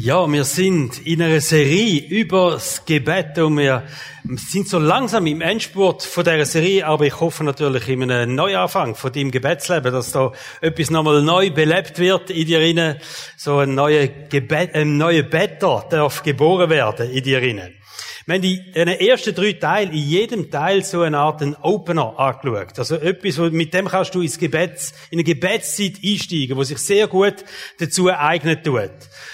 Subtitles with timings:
[0.00, 3.82] Ja, wir sind in einer Serie über das Gebet und wir
[4.36, 8.94] sind so langsam im Endspurt von dieser Serie, aber ich hoffe natürlich in einem Neuanfang
[8.94, 10.30] von deinem Gebetsleben, dass da
[10.60, 13.00] etwas nochmal neu belebt wird in dir rein,
[13.36, 17.74] so ein neuer Gebet, ein neuer Better darf geboren werden in dir rein.
[18.28, 22.18] Wir haben in den ersten drei Teilen, in jedem Teil so eine Art einen Opener
[22.18, 22.78] angeschaut.
[22.78, 27.06] Also etwas, mit dem kannst du ins Gebets, in eine Gebetszeit einsteigen, wo sich sehr
[27.06, 27.36] gut
[27.78, 28.90] dazu eignet tut.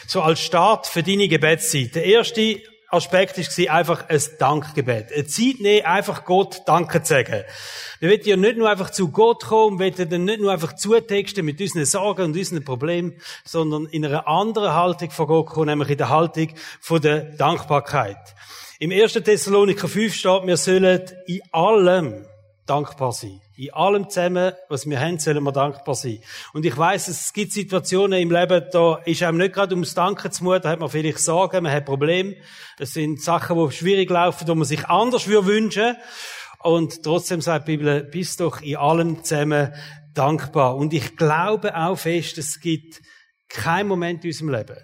[0.07, 1.97] So als Start für deine Gebetszeit.
[1.97, 5.13] Der erste Aspekt war einfach ein Dankgebet.
[5.13, 7.43] Eine Zeit nehmen, einfach Gott Danke zu sagen.
[7.99, 10.77] Wir wollen ja nicht nur einfach zu Gott kommen, wir wollen dann nicht nur einfach
[10.77, 13.15] zutexten mit unseren Sorgen und unseren Problemen,
[13.45, 16.51] sondern in einer anderen Haltung von Gott kommen, nämlich in der Haltung
[16.81, 18.37] von der Dankbarkeit.
[18.85, 19.15] Im 1.
[19.15, 22.27] Thessaloniker 5 steht, wir sollen in allem
[22.67, 23.41] dankbar sein.
[23.57, 26.19] In allem zusammen, was wir haben, sollen wir dankbar sein.
[26.53, 30.31] Und ich weiss, es gibt Situationen im Leben, da ist einem nicht gerade ums Danken
[30.31, 32.37] zu muten, da hat man vielleicht Sorgen, man hat Probleme.
[32.79, 35.97] Es sind Sachen, die schwierig laufen, die man sich anders wünschen.
[36.59, 39.73] Und trotzdem sagt die Bibel, bist doch in allem zusammen
[40.13, 40.77] dankbar.
[40.77, 43.01] Und ich glaube auch fest, es gibt
[43.49, 44.77] keinen Moment in unserem Leben,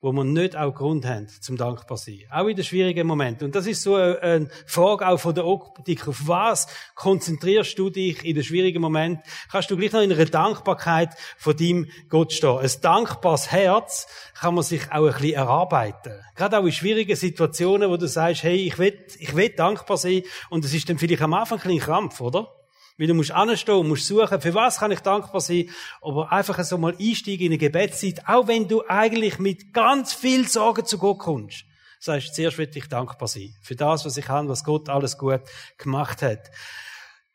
[0.00, 2.20] wo wir nicht auch Grund haben zum dankbar sein.
[2.30, 3.44] Auch in den schwierigen Momenten.
[3.44, 6.08] Und das ist so eine Frage auch von der Optik.
[6.08, 9.22] Auf was konzentrierst du dich in den schwierigen Momenten?
[9.50, 12.58] Kannst du gleich noch in einer Dankbarkeit von deinem Gott stehen?
[12.58, 16.14] Ein dankbares Herz kann man sich auch ein bisschen erarbeiten.
[16.34, 20.22] Gerade auch in schwierigen Situationen, wo du sagst, hey, ich will, ich will dankbar sein.
[20.48, 22.59] Und es ist dann vielleicht am Anfang ein kleiner Krampf, oder?
[23.00, 25.70] Weil du musst anstehen, musst suchen, für was kann ich dankbar sein,
[26.02, 30.46] aber einfach so mal einsteigen in eine Gebetszeit, auch wenn du eigentlich mit ganz viel
[30.46, 31.64] Sorgen zu Gott kommst.
[31.98, 33.54] Sagst, zuerst will ich dankbar sein.
[33.62, 35.40] Für das, was ich habe, was Gott alles gut
[35.78, 36.50] gemacht hat.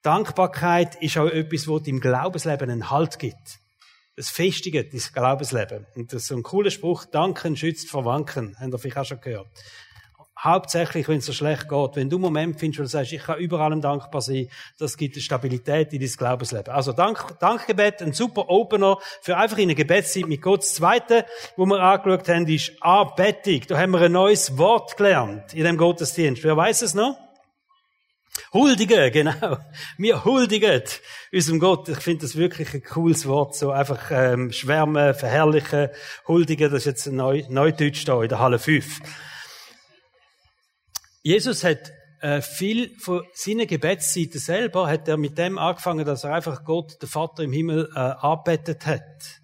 [0.03, 3.57] Dankbarkeit ist auch etwas, wo im Glaubensleben einen Halt gibt.
[4.15, 5.87] Es festigt das Glaubensleben.
[5.95, 8.55] Und das ist so ein cooler Spruch, Danken schützt vor Wanken.
[8.59, 9.47] Habt ihr vielleicht auch schon gehört
[10.45, 13.23] hauptsächlich, wenn es so schlecht geht, wenn du einen Moment findest, wo du sagst, ich
[13.23, 16.73] kann überall dankbar sein, das gibt eine Stabilität in dein Glaubensleben.
[16.73, 20.61] Also Dank, Dankgebet, ein super Opener für einfach in eine Gebetszeit mit Gott.
[20.61, 21.25] Das Zweite,
[21.57, 23.61] wo wir angeschaut haben, ist Anbetung.
[23.67, 26.43] Da haben wir ein neues Wort gelernt in dem Gottesdienst.
[26.43, 27.17] Wer weiß es noch?
[28.53, 29.57] Huldigen, genau.
[29.97, 30.81] Wir huldigen
[31.31, 31.89] unserem Gott.
[31.89, 33.55] Ich finde das wirklich ein cooles Wort.
[33.55, 35.89] So einfach ähm, schwärmen, verherrlichen,
[36.27, 36.71] huldigen.
[36.71, 38.99] Das ist jetzt ein Neu Neudeutsch da in der Halle 5.
[41.27, 41.91] Jesus hat
[42.21, 47.01] äh, viel von seiner Gebetsseite selber hat er mit dem angefangen, dass er einfach Gott,
[47.01, 49.41] den Vater im Himmel, äh, arbeitet hat.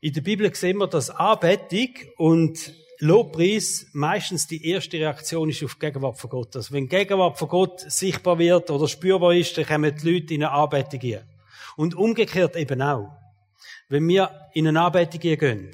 [0.00, 5.74] In der Bibel sehen wir, dass Anbetung und Lobpreis meistens die erste Reaktion ist auf
[5.74, 6.56] die Gegenwart von Gott.
[6.56, 10.34] Also wenn die Gegenwart von Gott sichtbar wird oder spürbar ist, dann kommen die Leute
[10.34, 11.22] in eine Anbetung gehen.
[11.76, 13.16] Und umgekehrt eben auch.
[13.88, 15.70] Wenn wir in eine Anbetung gehen,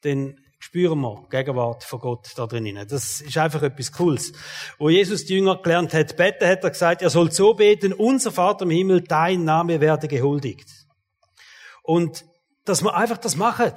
[0.00, 2.86] dann spüren wir Gegenwart von Gott da drinnen.
[2.88, 4.32] Das ist einfach etwas Cooles.
[4.78, 8.30] Wo Jesus die Jünger gelernt hat, beten, hat er gesagt, er soll so beten, unser
[8.30, 10.68] Vater im Himmel, dein Name werde gehuldigt.
[11.82, 12.24] Und
[12.64, 13.72] dass wir einfach das machen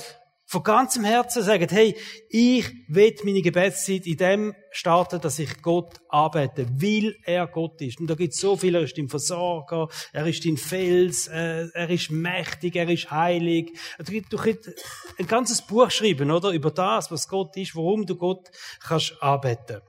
[0.48, 1.98] von ganzem Herzen sagen, hey,
[2.30, 8.00] ich will meine Gebetszeit in dem starten, dass ich Gott arbeite, weil er Gott ist.
[8.00, 11.68] Und da gibt es so viel, er ist dein Versorger, er ist dein Fels, äh,
[11.74, 13.76] er ist mächtig, er ist heilig.
[13.98, 14.70] Du kannst
[15.18, 16.52] ein ganzes Buch schreiben, oder?
[16.52, 18.52] Über das, was Gott ist, warum du Gott
[18.82, 19.82] kannst arbeiten.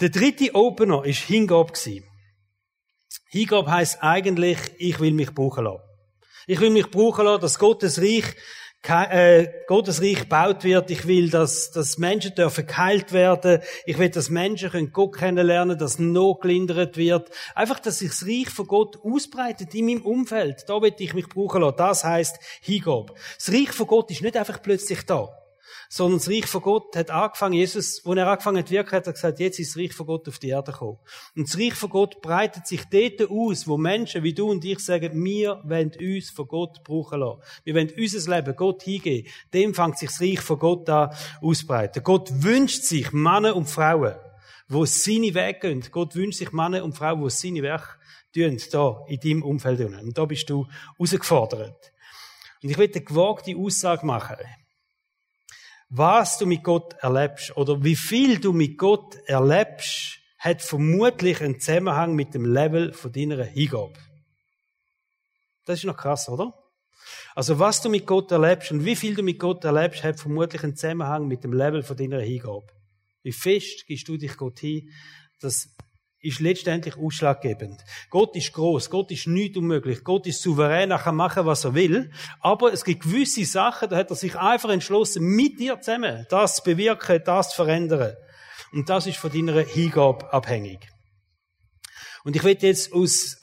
[0.00, 2.04] Der dritte Opener ist Hingabe gewesen.
[3.28, 5.82] Hingabe heisst eigentlich, ich will mich brauchen lassen.
[6.46, 8.34] Ich will mich brauchen lassen, dass Gottes Reich
[8.88, 10.90] äh, Gottes Reich gebaut wird.
[10.90, 13.60] Ich will, dass, dass Menschen dürfen geheilt werden.
[13.86, 17.30] Ich will, dass Menschen können Gott kennenlernen, dass Not gelindert wird.
[17.54, 20.68] Einfach, dass sich das Reich von Gott ausbreitet in meinem Umfeld.
[20.68, 21.76] Da will ich mich brauchen lassen.
[21.78, 23.14] Das heißt Hingabe.
[23.36, 25.43] Das Reich von Gott ist nicht einfach plötzlich da
[25.88, 29.12] sondern das Reich von Gott hat angefangen, Jesus, wo er angefangen hat wirken, hat er
[29.12, 30.98] gesagt, jetzt ist das Reich von Gott auf die Erde gekommen.
[31.36, 34.80] Und das Reich von Gott breitet sich dort aus, wo Menschen wie du und ich
[34.80, 37.40] sagen, wir wollen uns von Gott brauchen lassen.
[37.64, 39.30] Wir wollen unser Leben Gott hingeben.
[39.52, 42.02] Dem fängt sich das Reich von Gott an ausbreiten.
[42.02, 44.14] Gott wünscht sich Männer und Frauen,
[44.68, 45.84] wo seine Wege gehen.
[45.90, 47.88] Gott wünscht sich Männer und Frauen, wo seine Werke
[48.34, 49.80] tun, da in deinem Umfeld.
[49.80, 50.66] Und da bist du
[50.96, 51.92] herausgefordert.
[52.62, 54.36] Und ich will eine gewagte Aussage machen
[55.88, 61.60] was du mit Gott erlebst oder wie viel du mit Gott erlebst, hat vermutlich einen
[61.60, 63.94] Zusammenhang mit dem Level von deiner Hingabe.
[65.64, 66.52] Das ist noch krass, oder?
[67.34, 70.62] Also was du mit Gott erlebst und wie viel du mit Gott erlebst, hat vermutlich
[70.62, 72.66] einen Zusammenhang mit dem Level von deiner Hingabe.
[73.22, 74.90] Wie fest gibst du dich Gott hin,
[75.40, 75.74] dass
[76.24, 77.84] ist letztendlich ausschlaggebend.
[78.10, 81.74] Gott ist groß, Gott ist nicht unmöglich, Gott ist souverän, er kann machen, was er
[81.74, 82.10] will.
[82.40, 86.56] Aber es gibt gewisse Sachen, da hat er sich einfach entschlossen, mit dir zusammen das
[86.56, 88.14] zu bewirken, das zu verändern.
[88.72, 90.88] Und das ist von deiner Hingabe abhängig.
[92.24, 93.38] Und ich will jetzt aus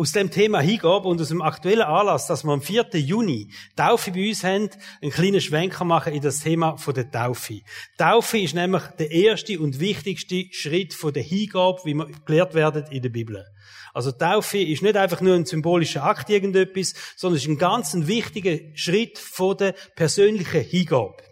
[0.00, 2.88] aus dem Thema Hingabe und aus dem aktuellen Anlass, dass wir am 4.
[2.94, 4.70] Juni Taufe bei uns haben,
[5.02, 7.60] einen kleinen Schwenker machen in das Thema der Taufe.
[7.98, 13.02] Taufe ist nämlich der erste und wichtigste Schritt der Hingabe, wie wir gelehrt werden in
[13.02, 13.44] der Bibel.
[13.92, 17.94] Also Taufe ist nicht einfach nur ein symbolischer Akt irgendetwas, sondern es ist ein ganz
[17.94, 19.20] wichtiger Schritt
[19.58, 21.22] der persönlichen Hingabe.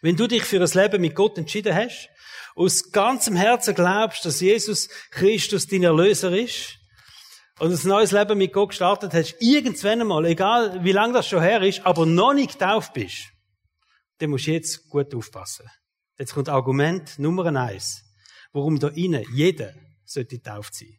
[0.00, 2.08] Wenn du dich für ein Leben mit Gott entschieden hast,
[2.56, 6.81] aus ganzem Herzen glaubst, dass Jesus Christus dein Erlöser ist,
[7.58, 11.42] und ein neues Leben mit Gott gestartet hast, irgendwann einmal, egal wie lange das schon
[11.42, 13.32] her ist, aber noch nicht getauft bist,
[14.18, 15.66] dann musst du jetzt gut aufpassen.
[16.18, 18.04] Jetzt kommt Argument Nummer eins,
[18.52, 20.98] warum da innen jeder sollte getauft sein.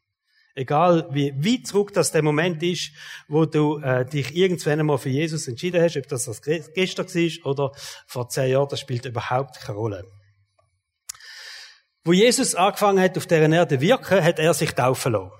[0.56, 2.92] Egal wie weit zurück das der Moment ist,
[3.28, 7.52] wo du äh, dich irgendwann einmal für Jesus entschieden hast, ob das, das gestern war
[7.52, 7.72] oder
[8.06, 10.06] vor zehn Jahren, das spielt überhaupt keine Rolle.
[12.04, 15.32] Wo Jesus angefangen hat, auf dieser Erde zu wirken, hat er sich taufen lassen.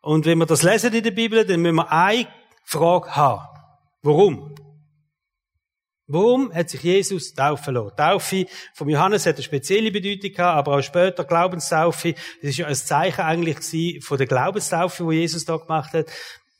[0.00, 2.26] Und wenn wir das lesen in der Bibel, dann müssen wir eine
[2.64, 3.46] Frage haben.
[4.02, 4.54] Warum?
[6.10, 7.94] Warum hat sich Jesus taufen lassen?
[7.94, 12.14] Taufe vom Johannes hat eine spezielle Bedeutung gehabt, aber auch später Glaubenstaufe.
[12.40, 16.06] Das ist ja ein Zeichen eigentlich von der Glaubenstaufe, wo Jesus da gemacht hat.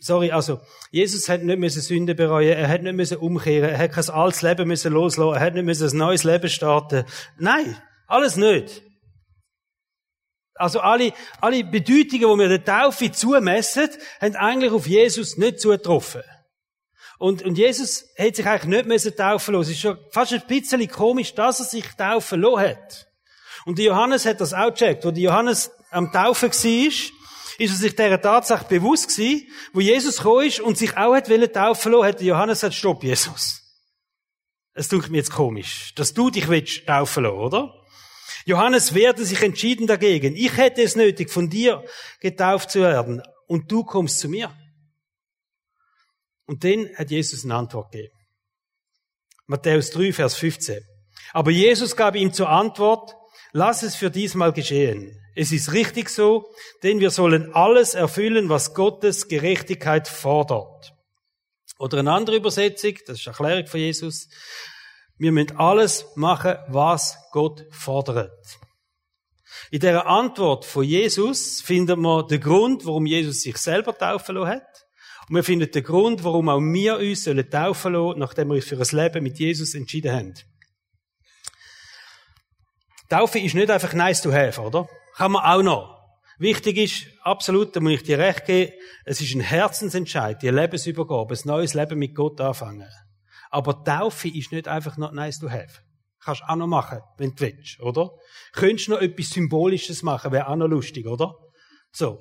[0.00, 3.92] Sorry, also, Jesus hat nicht müssen Sünde bereuen, er hat nicht müssen umkehren, er hat
[3.92, 7.04] kein altes Leben müssen loslassen, er hat nicht müssen ein neues Leben starten.
[7.38, 7.76] Nein,
[8.06, 8.82] alles nicht.
[10.58, 13.88] Also alle, alle Bedeutungen, die wir der Taufe zumessen,
[14.20, 16.22] haben eigentlich auf Jesus nicht zugetroffen.
[17.18, 19.70] Und, und Jesus hat sich eigentlich nicht müssen taufen lassen.
[19.70, 23.08] Es ist schon fast ein bisschen komisch, dass er sich taufen lassen hat.
[23.64, 25.04] Und Johannes hat das auch gecheckt.
[25.04, 26.92] Wo Johannes am Taufen war,
[27.58, 31.26] ist er sich dieser Tatsache bewusst gewesen, wo Jesus gekommen ist und sich auch hat
[31.52, 33.62] taufen lassen, hat Johannes gesagt, stopp, Jesus.
[34.74, 37.77] Es tut mir jetzt komisch, dass du dich willst taufen lassen, oder?
[38.44, 40.36] Johannes wehrte sich entschieden dagegen.
[40.36, 41.84] Ich hätte es nötig, von dir
[42.20, 44.54] getauft zu werden und du kommst zu mir.
[46.46, 48.14] Und dann hat Jesus eine Antwort gegeben.
[49.46, 50.82] Matthäus 3, Vers 15.
[51.32, 53.14] Aber Jesus gab ihm zur Antwort,
[53.52, 55.14] lass es für diesmal geschehen.
[55.34, 56.52] Es ist richtig so,
[56.82, 60.94] denn wir sollen alles erfüllen, was Gottes Gerechtigkeit fordert.
[61.78, 64.28] Oder eine andere Übersetzung, das ist eine Erklärung von Jesus.
[65.18, 68.58] Wir müssen alles machen, was Gott fordert.
[69.70, 74.50] In der Antwort von Jesus finden wir den Grund, warum Jesus sich selber taufen lassen
[74.50, 74.86] hat.
[75.28, 78.64] Und wir finden den Grund, warum auch wir uns sollen taufen lassen, nachdem wir uns
[78.64, 80.34] für ein Leben mit Jesus entschieden haben.
[83.10, 84.88] Taufe ist nicht einfach nice to have, oder?
[85.16, 85.98] Kann man auch noch.
[86.38, 88.72] Wichtig ist, absolut, da muss ich dir recht geben,
[89.04, 92.88] es ist ein Herzensentscheid, die Lebensübergabe, ein neues Leben mit Gott anfangen.
[93.50, 95.80] Aber Taufe ist nicht einfach noch nice to have.
[96.20, 98.10] Kannst auch noch machen, wenn du willst, oder?
[98.52, 101.34] Könntest noch etwas Symbolisches machen, wäre auch noch lustig, oder?
[101.92, 102.20] So.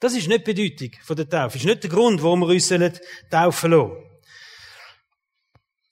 [0.00, 1.54] Das ist nicht die Bedeutung von der Taufe.
[1.54, 2.68] Das ist nicht der Grund, warum wir uns
[3.30, 3.92] taufen lassen.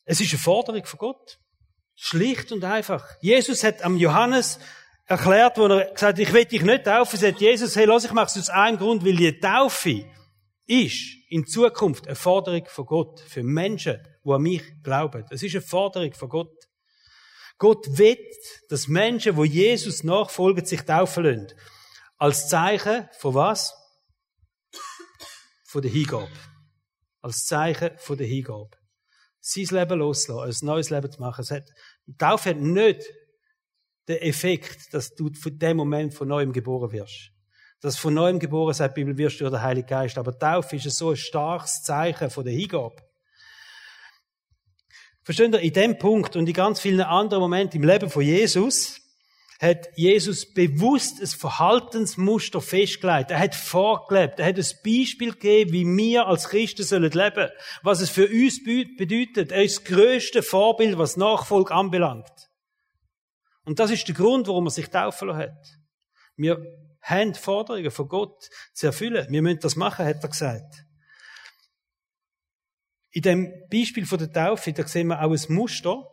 [0.04, 1.38] Es ist eine Forderung von Gott.
[1.94, 3.06] Schlicht und einfach.
[3.20, 4.58] Jesus hat am Johannes
[5.06, 8.12] erklärt, wo er gesagt hat, ich will dich nicht taufen, sagt Jesus, hey, lass, ich
[8.12, 10.06] mache es aus einem Grund, weil die Taufe
[10.66, 15.24] ist in Zukunft eine Forderung von Gott für Menschen, die an mich glauben.
[15.30, 16.68] Es ist eine Forderung von Gott.
[17.58, 18.18] Gott will,
[18.68, 21.48] dass Menschen, wo Jesus nachfolgen, sich taufen lassen.
[22.16, 23.74] Als Zeichen von was?
[25.66, 26.30] Von der Hingabe.
[27.20, 28.70] Als Zeichen von der Hingabe.
[29.40, 31.42] Sein Leben loslassen, ein neues Leben zu machen.
[31.42, 31.64] Es hat,
[32.06, 33.02] die Taufe hat nicht
[34.08, 37.32] den Effekt, dass du von dem Moment von neuem geboren wirst
[37.80, 40.18] dass von neuem geboren sagt, Bibel wirst du der Heilige Geist.
[40.18, 42.96] Aber Taufe ist so ein starkes Zeichen von der Hingabe.
[45.30, 49.00] Versteht ihr, in dem Punkt und in ganz vielen anderen Momenten im Leben von Jesus
[49.60, 53.30] hat Jesus bewusst ein Verhaltensmuster festgelegt.
[53.30, 54.40] Er hat vorgelebt.
[54.40, 57.48] Er hat ein Beispiel gegeben, wie wir als Christen sollen leben.
[57.84, 59.52] Was es für uns bedeutet.
[59.52, 62.50] Er ist das größte Vorbild, was Nachfolge anbelangt.
[63.64, 65.78] Und das ist der Grund, warum er sich taufen lassen hat.
[66.34, 66.60] Wir
[67.02, 69.28] haben Forderungen von Gott zu erfüllen.
[69.30, 70.89] Wir müssen das machen, hat er gesagt.
[73.12, 76.06] In dem Beispiel von der Taufe, da sehen wir auch ein Muster,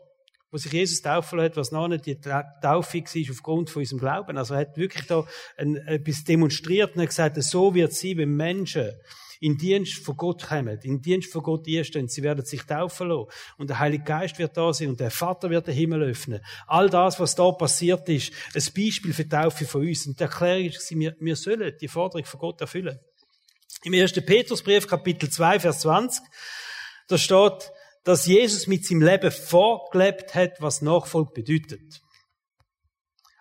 [0.51, 4.37] wo sich Jesus taufen hat, was noch nicht die Taufe war aufgrund von unserem Glauben.
[4.37, 5.25] Also er hat wirklich da
[5.57, 8.93] ein, etwas demonstriert und hat gesagt, so wird es sein, wenn Menschen
[9.39, 13.29] in Dienst von Gott kommen, in Dienst von Gott einstehen, sie werden sich taufen lassen.
[13.57, 16.41] Und der Heilige Geist wird da sein und der Vater wird den Himmel öffnen.
[16.65, 20.07] All das, was da passiert ist, ein Beispiel für die Taufe von uns.
[20.07, 22.99] Und die Erklärung ist, wir, wir sollen die Forderung von Gott erfüllen.
[23.83, 24.13] Im 1.
[24.13, 26.23] Petrusbrief, Kapitel 2, Vers 20,
[27.07, 27.71] da steht,
[28.03, 32.01] dass Jesus mit seinem Leben vorgelebt hat, was Nachfolge bedeutet.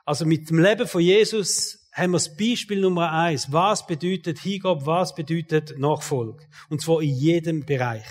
[0.05, 3.53] Also mit dem Leben von Jesus haben wir das Beispiel Nummer eins.
[3.53, 6.47] Was bedeutet Hingabe, was bedeutet Nachfolge?
[6.69, 8.05] Und zwar in jedem Bereich.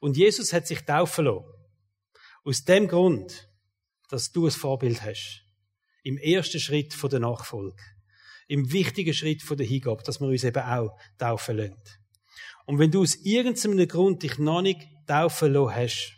[0.00, 1.44] Und Jesus hat sich taufen lassen.
[2.44, 3.48] Aus dem Grund,
[4.08, 5.42] dass du ein Vorbild hast.
[6.02, 7.82] Im ersten Schritt von der Nachfolge.
[8.48, 12.01] Im wichtigen Schritt von der Hingabe, dass wir uns eben auch taufen lassen.
[12.72, 16.16] Und wenn du aus irgendeinem Grund dich noch nicht taufen lassen hast,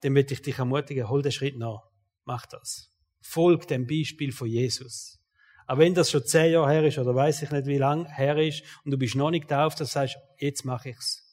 [0.00, 1.88] dann möchte ich dich ermutigen, hol den Schritt nach.
[2.26, 2.94] Mach das.
[3.22, 5.18] Folg dem Beispiel von Jesus.
[5.66, 8.36] Auch wenn das schon zehn Jahre her ist oder weiß ich nicht wie lang her
[8.36, 11.29] ist und du bist noch nicht getauft, dann sagst jetzt mache ich's.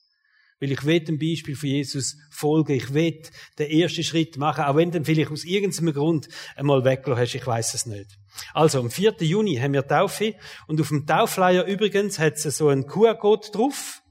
[0.60, 2.74] Weil ich will dem Beispiel von Jesus folgen.
[2.74, 3.22] Ich will
[3.60, 7.36] den ersten Schritt machen, auch wenn du vielleicht aus irgendeinem Grund einmal weggelassen hast.
[7.36, 8.18] Ich weiß es nicht.
[8.54, 9.16] Also, am 4.
[9.20, 10.36] Juni haben wir Taufe
[10.68, 14.02] und auf dem Taufleier übrigens hat es so einen QR-Code drauf.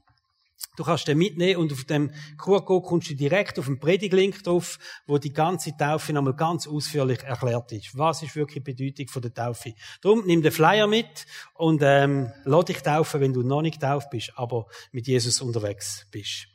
[0.77, 4.77] Du kannst den mitnehmen und auf dem QR-Code kommst du direkt auf den Prediglink drauf,
[5.07, 7.97] wo die ganze Taufe nochmal ganz ausführlich erklärt ist.
[7.97, 9.73] Was ist wirklich die Bedeutung von der Taufe?
[10.01, 14.11] Darum nimm den Flyer mit und ähm, lass dich taufen, wenn du noch nicht tauft
[14.11, 16.47] bist, aber mit Jesus unterwegs bist.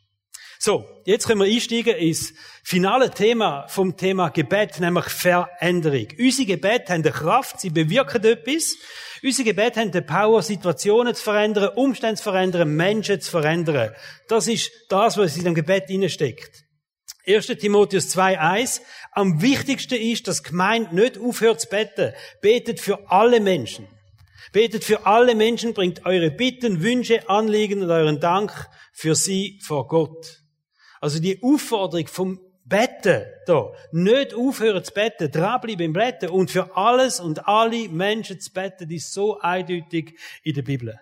[0.58, 6.06] So, jetzt können wir einsteigen ins finale Thema vom Thema Gebet, nämlich Veränderung.
[6.16, 8.76] Unsere Gebete haben eine Kraft, sie bewirken etwas.
[9.24, 13.92] Unsere Gebete haben die Power, Situationen zu verändern, Umstände zu verändern, Menschen zu verändern.
[14.28, 16.64] Das ist das, was in dem Gebet steckt.
[17.26, 17.46] 1.
[17.46, 18.80] Timotheus 2,1.
[19.12, 22.12] Am wichtigsten ist, dass Gemeinde nicht aufhört zu beten.
[22.40, 23.88] Betet für alle Menschen.
[24.50, 28.52] Betet für alle Menschen, bringt eure Bitten, Wünsche, Anliegen und euren Dank
[28.92, 30.42] für sie vor Gott.
[31.00, 33.72] Also die Aufforderung vom Betten da.
[33.90, 38.88] Nicht aufhören zu betten, dranbleiben im Betten und für alles und alle Menschen zu betten,
[38.88, 40.98] die ist so eindeutig in der Bibel.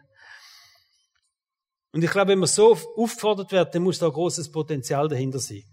[1.93, 5.65] Und ich glaube, wenn man so aufgefordert wird, dann muss da großes Potenzial dahinter sein.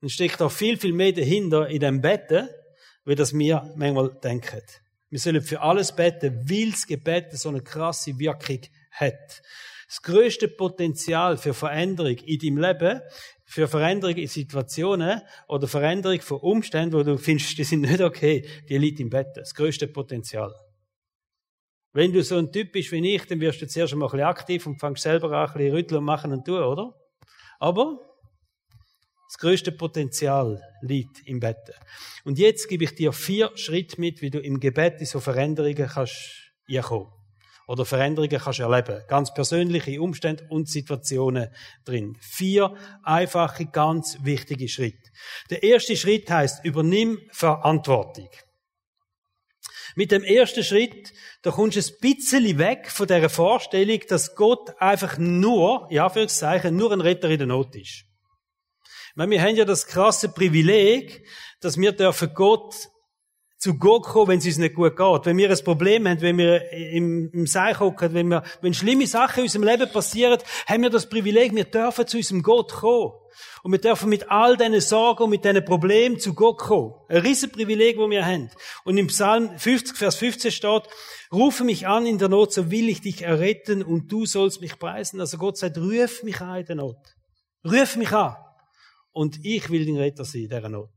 [0.00, 2.48] Dann steckt da viel, viel mehr dahinter in dem Betten,
[3.04, 4.62] wie das wir manchmal denken.
[5.14, 8.58] Wir sollen für alles beten, weil das Gebet so eine krasse Wirkung
[8.90, 9.42] hat.
[9.86, 13.00] Das größte Potenzial für Veränderung in deinem Leben
[13.44, 18.44] für Veränderung in Situationen oder Veränderung von Umständen, wo du findest, die sind nicht okay,
[18.68, 19.28] die liegt im Bett.
[19.36, 20.52] Das größte Potenzial.
[21.92, 24.26] Wenn du so ein Typ bist wie ich, dann wirst du zuerst mal ein bisschen
[24.26, 26.92] aktiv und fängst selber an, ein bisschen rütteln und machen und tun, oder?
[27.60, 28.00] Aber
[29.34, 31.72] das größte Potenzial liegt im Bett.
[32.22, 35.88] Und jetzt gebe ich dir vier Schritte mit, wie du im Gebet in so Veränderungen
[35.88, 37.10] kannst einkommen
[37.66, 39.02] oder Veränderungen kannst erleben.
[39.08, 41.48] Ganz persönliche Umstände und Situationen
[41.84, 42.16] drin.
[42.20, 45.10] Vier einfache, ganz wichtige Schritte.
[45.50, 48.28] Der erste Schritt heißt, übernimm Verantwortung.
[49.96, 51.12] Mit dem ersten Schritt,
[51.42, 56.28] da kommst du ein bisschen weg von der Vorstellung, dass Gott einfach nur, ja, für
[56.28, 58.04] Zeichen, nur ein Retter in der Not ist.
[59.14, 61.24] Weil wir haben ja das krasse Privileg,
[61.60, 62.74] dass wir dürfen Gott
[63.64, 65.24] zu Gott kommen, wenn es uns nicht gut geht.
[65.24, 69.06] Wenn wir ein Problem haben, wenn wir im, im Seich hocken, wenn wir, wenn schlimme
[69.06, 73.12] Sachen in unserem Leben passieren, haben wir das Privileg, wir dürfen zu unserem Gott kommen.
[73.62, 76.92] Und wir dürfen mit all diesen Sorgen und mit diesen Problemen zu Gott kommen.
[77.08, 78.50] Ein riesen Privileg, wo wir haben.
[78.84, 80.82] Und im Psalm 50, Vers 15 steht,
[81.32, 84.78] rufe mich an in der Not, so will ich dich erretten und du sollst mich
[84.78, 85.20] preisen.
[85.20, 86.98] Also Gott sagt, ruf mich an in der Not.
[87.64, 88.36] Ruf mich an.
[89.14, 90.92] Und ich will dein Retter sein in dieser Not.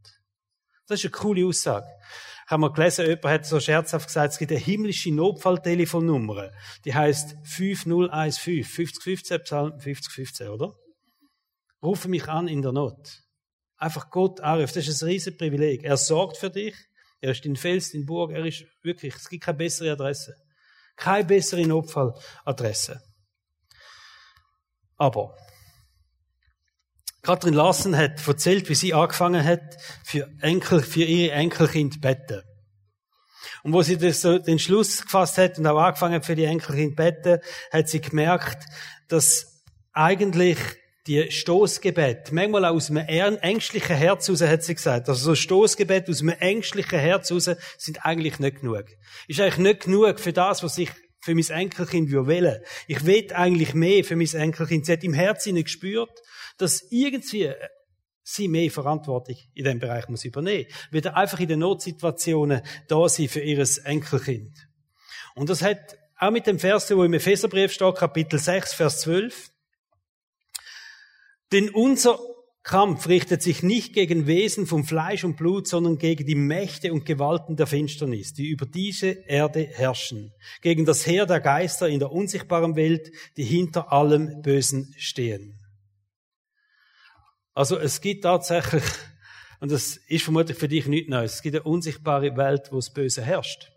[0.88, 1.88] Das ist eine coole Aussage
[2.48, 6.52] haben wir gelesen, jemand hat so scherzhaft gesagt, es gibt eine himmlische Notfalltelefonnummer.
[6.86, 10.74] Die heißt 5015, 5015, Psalm 5015, oder?
[11.84, 13.22] Rufe mich an in der Not.
[13.76, 14.76] Einfach Gott anrufen.
[14.76, 15.84] Das ist ein riesen Privileg.
[15.84, 16.74] Er sorgt für dich.
[17.20, 18.32] Er ist in Fels, in Burg.
[18.32, 20.34] Er ist wirklich, es gibt keine bessere Adresse.
[20.96, 23.02] Keine bessere Notfalladresse.
[24.96, 25.38] Aber,
[27.22, 32.42] Katrin Larsen hat erzählt, wie sie angefangen hat, für Enkel, für ihre Enkelkind beten.
[33.64, 36.46] Und wo sie das so den Schluss gefasst hat und auch angefangen hat, für die
[36.46, 37.40] Enkelkind beten,
[37.72, 38.66] hat sie gemerkt,
[39.10, 40.58] dass eigentlich
[41.08, 46.10] die Stoßgebet, manchmal auch aus einem ängstlichen Herz heraus, hat sie gesagt, also so Stoßgebet
[46.10, 48.86] aus einem ängstlichen Herz heraus sind eigentlich nicht genug.
[49.28, 52.62] Ist eigentlich nicht genug für das, was ich für mein Enkelkind will.
[52.88, 54.86] Ich will eigentlich mehr für mein Enkelkind.
[54.86, 56.22] Sie hat im Herzen gespürt,
[56.58, 57.52] dass irgendwie
[58.24, 60.68] sie mehr Verantwortung in diesem Bereich muss übernehmen.
[60.92, 64.68] Wieder einfach in den Notsituationen da sein für ihres Enkelkind.
[65.36, 69.52] Und das hat auch mit dem Vers, wo im Epheserbrief steht, Kapitel 6, Vers 12.
[71.52, 72.20] Denn unser
[72.64, 77.06] Kampf richtet sich nicht gegen Wesen vom Fleisch und Blut, sondern gegen die Mächte und
[77.06, 82.12] Gewalten der Finsternis, die über diese Erde herrschen, gegen das Heer der Geister in der
[82.12, 85.57] unsichtbaren Welt, die hinter allem Bösen stehen.
[87.58, 88.84] Also es gibt tatsächlich,
[89.60, 92.94] und das ist vermutlich für dich nicht Neues, es gibt eine unsichtbare Welt, wo das
[92.94, 93.72] Böse herrscht.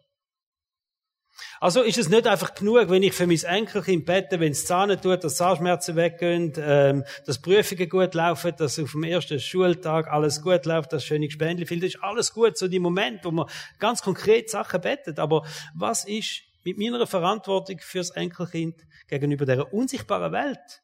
[1.61, 5.01] Also ist es nicht einfach genug, wenn ich für mein Enkelkind bete, wenn es Zahnen
[5.01, 10.43] tut, dass Zahnschmerzen weggehen, ähm, dass Prüfungen gut laufen, dass auf dem ersten Schultag alles
[10.43, 13.49] gut läuft, dass schöne Gespendli viel, das ist alles gut, so die Momente, wo man
[13.79, 15.19] ganz konkret Sachen betet.
[15.19, 18.75] Aber was ist mit meiner Verantwortung fürs Enkelkind
[19.09, 20.83] gegenüber der unsichtbaren Welt?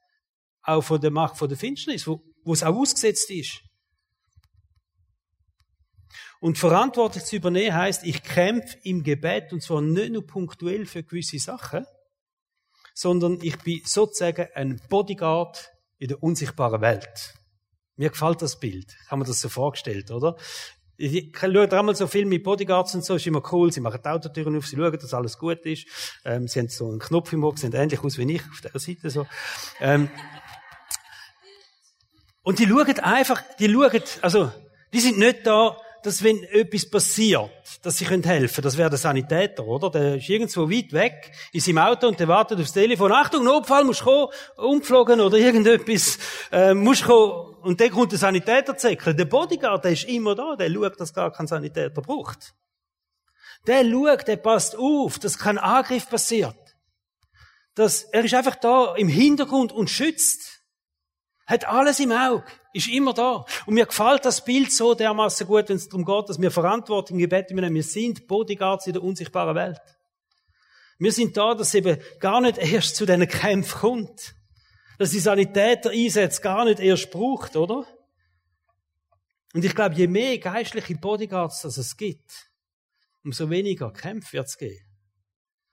[0.63, 3.61] Auch von der Macht von der Finsternis, wo, wo es auch ausgesetzt ist.
[6.39, 11.03] Und Verantwortung zu übernehmen heißt, ich kämpfe im Gebet und zwar nicht nur punktuell für
[11.03, 11.85] gewisse Sachen,
[12.95, 17.35] sondern ich bin sozusagen ein Bodyguard in der unsichtbaren Welt.
[17.97, 18.97] Mir gefällt das Bild.
[19.03, 20.37] Ich habe mir das so vorgestellt, oder?
[20.99, 23.73] Ich schaue einmal so viel mit Bodyguards und so, ist immer cool.
[23.73, 25.87] Sie machen die Autotüren auf, sie schauen, dass alles gut ist.
[26.25, 28.79] Ähm, sie haben so einen Knopf im Ohr, sehen ähnlich aus wie ich auf der
[28.79, 29.27] Seite so.
[29.81, 30.09] Ähm,
[32.47, 34.53] und die schauen einfach, die schauen, also,
[34.93, 37.51] die sind nicht da, dass wenn etwas passiert,
[37.83, 38.63] dass sie helfen können.
[38.63, 39.91] Das wäre der Sanitäter, oder?
[39.91, 43.11] Der ist irgendwo weit weg, ist im Auto und der wartet aufs Telefon.
[43.11, 46.21] Achtung, Notfall, musst kommen, umgeflogen oder irgendetwas,
[46.53, 47.57] äh, musst kommen.
[47.63, 49.17] Und dann kommt der Sanitäter zäckeln.
[49.17, 52.55] Der Bodyguard, der ist immer da, der schaut, dass gar kein Sanitäter braucht.
[53.67, 56.55] Der schaut, der passt auf, dass kein Angriff passiert.
[57.75, 60.56] Dass, er ist einfach da im Hintergrund und schützt.
[61.47, 63.45] Hat alles im Auge, ist immer da.
[63.67, 67.17] Und mir gefällt das Bild so dermaßen gut, wenn es darum geht, dass wir Verantwortung
[67.17, 67.77] im Gebet übernehmen.
[67.77, 69.81] Wir sind Bodyguards in der unsichtbaren Welt.
[70.99, 74.35] Wir sind da, dass eben gar nicht erst zu diesen Kämpfen kommt.
[74.99, 77.87] Dass die Sanitäter einsetzt gar nicht erst braucht, oder?
[79.53, 82.51] Und ich glaube, je mehr geistliche Bodyguards das es gibt,
[83.23, 84.85] umso weniger Kämpfe wird es geben.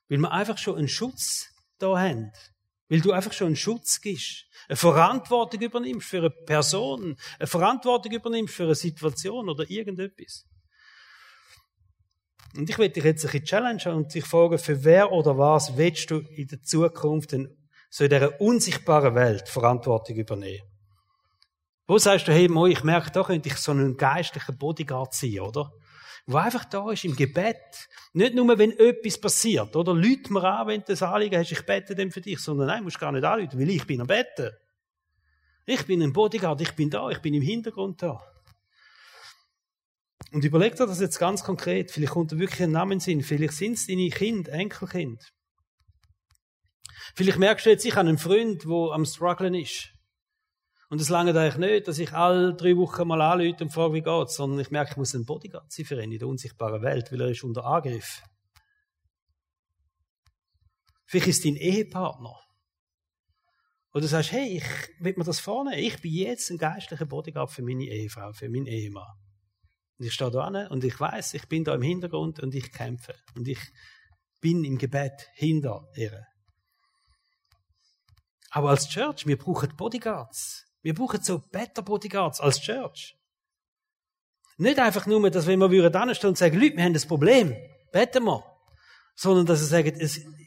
[0.08, 1.48] Weil wir einfach schon einen Schutz
[1.80, 2.32] da haben.
[2.90, 8.12] Weil du einfach schon einen Schutz gibst, eine Verantwortung übernimmst für eine Person, eine Verantwortung
[8.12, 10.46] übernimmst für eine Situation oder irgendetwas.
[12.56, 15.76] Und ich werde dich jetzt ein bisschen challengen und dich fragen, für wer oder was
[15.76, 17.58] willst du in der Zukunft in
[17.89, 20.67] so in dieser unsichtbaren Welt Verantwortung übernehmen?
[21.86, 25.41] Wo sagst du, hey, Mo, ich merke, da könnte ich so ein geistlicher Bodyguard sein,
[25.41, 25.72] oder?
[26.25, 29.93] Wo einfach da ist im Gebet nicht nur, wenn etwas passiert, oder?
[29.93, 32.83] Lüt mir an, wenn du das Anliegen hast, ich bete dem für dich, sondern nein,
[32.83, 34.51] musst gar nicht anrufen, weil ich bin am Betten.
[35.65, 38.21] Ich bin ein Bodyguard, ich bin da, ich bin im Hintergrund da.
[40.31, 41.91] Und überleg dir das jetzt ganz konkret.
[41.91, 43.21] Vielleicht kommt da wirklich ein Name in Sinn.
[43.21, 45.31] Vielleicht sind es deine Kind, Enkelkind.
[47.15, 49.92] Vielleicht merkst du jetzt, ich habe einen Freund, der am struggeln ist.
[50.89, 54.02] Und es lange eigentlich nicht, dass ich alle drei Wochen mal anrufe und frage, wie
[54.02, 57.12] geht's, sondern ich merke, ich muss ein Bodyguard sein für ihn in der unsichtbaren Welt,
[57.12, 58.22] weil er ist unter Angriff.
[61.06, 62.36] Vielleicht ist dein Ehepartner.
[63.93, 64.63] Oder du sagst, hey, ich
[65.00, 65.78] will mir das vornehmen.
[65.78, 69.13] Ich bin jetzt ein geistlicher Bodyguard für meine Ehefrau, für meinen Ehemann.
[70.00, 72.72] Und ich stehe da an und ich weiß, ich bin da im Hintergrund und ich
[72.72, 73.15] kämpfe.
[73.36, 73.60] Und ich
[74.41, 76.26] bin im Gebet hinter ihr.
[78.50, 80.65] Aber als Church, wir brauchen Bodyguards.
[80.84, 83.15] Wir brauchen so Better Bodyguards als Church.
[84.58, 87.56] Nicht einfach nur, dass wenn wir würden stehen und sagen, Leute, wir haben das Problem,
[87.91, 88.43] beten wir.
[89.15, 90.00] Sondern, dass sie sagen,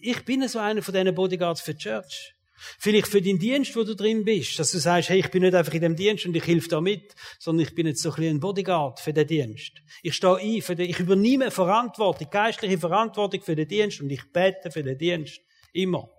[0.03, 2.35] ich bin so einer von diesen Bodyguards für die Church.
[2.79, 5.55] Vielleicht für den Dienst, wo du drin bist, dass du sagst, hey, ich bin nicht
[5.55, 8.17] einfach in dem Dienst und ich helfe da mit, sondern ich bin jetzt so ein
[8.17, 9.73] bisschen ein Bodyguard für den Dienst.
[10.03, 14.33] Ich stehe ein für den, ich übernehme Verantwortung, geistliche Verantwortung für den Dienst und ich
[14.33, 15.41] bete für den Dienst.
[15.73, 16.11] Immer.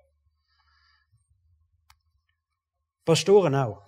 [3.03, 3.86] Pastoren auch.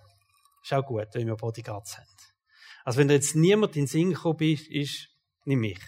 [0.63, 2.08] Ist auch gut, wenn wir Bodyguards haben.
[2.84, 5.10] Also wenn da jetzt niemand in den Sinn gekommen ist, ist
[5.45, 5.80] nicht mich.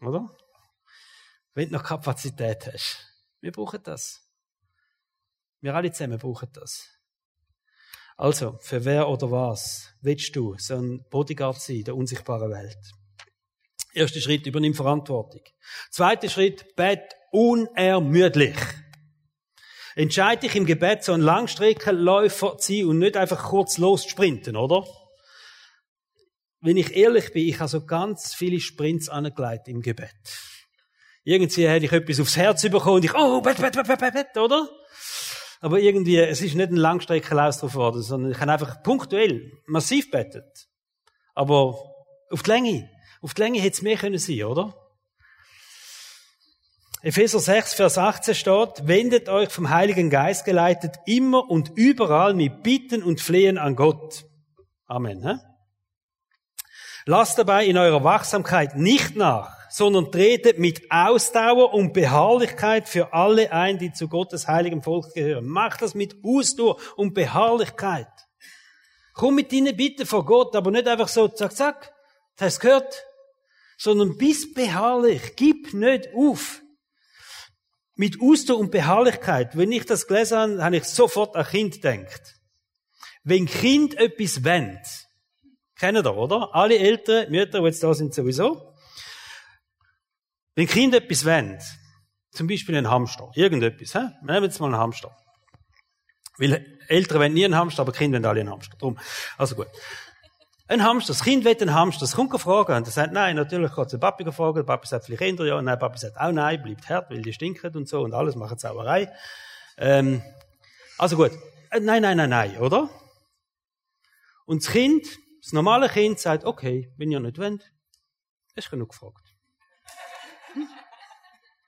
[0.00, 0.28] Oder?
[1.54, 3.06] Wenn du noch Kapazität hast.
[3.40, 4.22] Wir brauchen das.
[5.60, 6.88] Wir alle zusammen brauchen das.
[8.16, 12.78] Also, für wer oder was willst du so ein Bodyguard sein in der unsichtbaren Welt?
[13.94, 15.42] Erster Schritt, übernimm Verantwortung.
[15.90, 18.56] Zweiter Schritt, bet unermüdlich.
[19.94, 24.86] Entscheide dich im Gebet, so ein Langstreckenläufer zu sein und nicht einfach kurz lossprinten, oder?
[26.60, 30.10] Wenn ich ehrlich bin, ich habe so ganz viele Sprints angelegt im Gebet.
[31.24, 34.36] Irgendwie hätte ich etwas aufs Herz bekommen und ich, oh, bet, bet, bet, bet, bet,
[34.36, 34.68] oder?
[35.60, 40.10] Aber irgendwie, es ist nicht ein Langstreckenlauf drauf geworden, sondern ich habe einfach punktuell, massiv
[40.10, 40.68] bettet.
[41.34, 41.78] Aber
[42.30, 42.90] auf die Länge.
[43.20, 44.74] Auf die Länge hätte es mehr können sein, oder?
[47.04, 52.62] Epheser 6, Vers 18 steht, wendet euch vom Heiligen Geist geleitet immer und überall mit
[52.62, 54.24] Bitten und Flehen an Gott.
[54.86, 55.26] Amen.
[55.26, 55.34] He?
[57.04, 63.50] Lasst dabei in eurer Wachsamkeit nicht nach, sondern tretet mit Ausdauer und Beharrlichkeit für alle
[63.50, 65.48] ein, die zu Gottes heiligem Volk gehören.
[65.48, 68.06] Macht das mit Ausdauer und Beharrlichkeit.
[69.12, 71.92] Komm mit deinen Bitten vor Gott, aber nicht einfach so, zack, zack,
[72.36, 73.04] das hast gehört,
[73.76, 76.61] sondern bist beharrlich, gib nicht auf.
[78.02, 79.56] Mit Ausdauer und Beharrlichkeit.
[79.56, 82.34] Wenn ich das gelesen habe, habe ich sofort an Kind gedacht.
[83.22, 84.84] Wenn Kind etwas wendet,
[85.78, 86.52] kennen ihr, oder?
[86.52, 88.74] Alle Eltern, Mütter, die jetzt da sind sowieso.
[90.56, 91.60] Wenn Kind etwas wollen,
[92.32, 94.08] zum Beispiel ein Hamster, irgendetwas, hä?
[94.20, 95.16] wir jetzt mal einen Hamster.
[96.38, 98.76] Weil Eltern wollen nie einen Hamster, aber Kinder wollen alle einen Hamster.
[98.78, 98.98] Drum.
[99.38, 99.68] Also gut.
[100.68, 103.72] Ein Hamster, das Kind will einen Hamster, das kommt fragen und er sagt, nein, natürlich
[103.72, 106.32] kann es den Papi fragen, der Papi sagt vielleicht Kinder, ja, nein, Papi sagt auch
[106.32, 109.12] nein, bleibt hart, weil die stinken und so und alles, machen Zauberei.
[109.76, 110.22] Ähm,
[110.98, 111.32] also gut.
[111.72, 112.88] Nein, nein, nein, nein, oder?
[114.46, 115.06] Und das Kind,
[115.42, 117.72] das normale Kind sagt, okay, wenn ihr nicht wollt,
[118.54, 119.24] ist genug gefragt.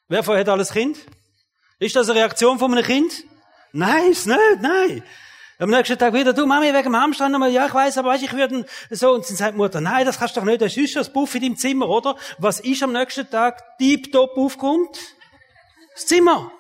[0.09, 0.99] Wer von hat alles Kind?
[1.79, 3.25] Ist das eine Reaktion von einem Kind?
[3.73, 5.03] Nein, ist nicht, nein.
[5.59, 8.25] Am nächsten Tag wieder, du Mami, wegen dem Hamster nochmal, ja, ich weiß, aber weißt,
[8.25, 10.97] ich würde so, und dann sagt Mutter, nein, das kannst du doch nicht, das ist
[10.97, 12.17] das Buff in deinem Zimmer, oder?
[12.39, 14.99] Was ist am nächsten Tag tiptop aufkommt?
[15.95, 16.51] Das Zimmer.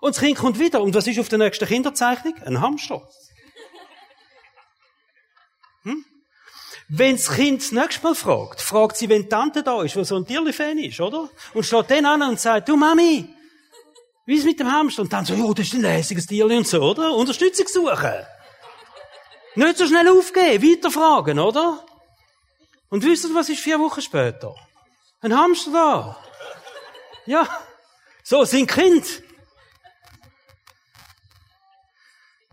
[0.00, 0.80] Und das Kind kommt wieder.
[0.80, 2.34] Und was ist auf der nächsten Kinderzeichnung?
[2.44, 3.02] Ein Hamster.
[5.82, 6.04] Hm?
[6.88, 10.04] Wenn das Kind das nächste Mal fragt, fragt sie, wenn die Tante da ist, wo
[10.04, 11.28] so ein Tierli-Fan ist, oder?
[11.54, 13.35] Und steht dann an und sagt, du Mami,
[14.26, 15.02] wie ist mit dem Hamster?
[15.02, 17.14] Und dann so, ja, das ist ein lässiges Tierli und so, oder?
[17.14, 18.12] Unterstützung suchen.
[19.54, 21.86] Nicht so schnell aufgeben, weiterfragen, oder?
[22.88, 24.54] Und wisst ihr, was ist vier Wochen später?
[25.20, 26.18] Ein Hamster da.
[27.24, 27.48] Ja.
[28.22, 29.22] So sind Kind.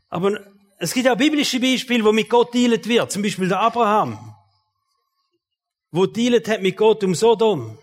[0.09, 0.39] Aber
[0.77, 3.11] es gibt auch biblische Beispiele, wo mit Gott dealet wird.
[3.11, 4.35] Zum Beispiel der Abraham.
[5.91, 7.79] Wo dealet hat mit Gott um Sodom.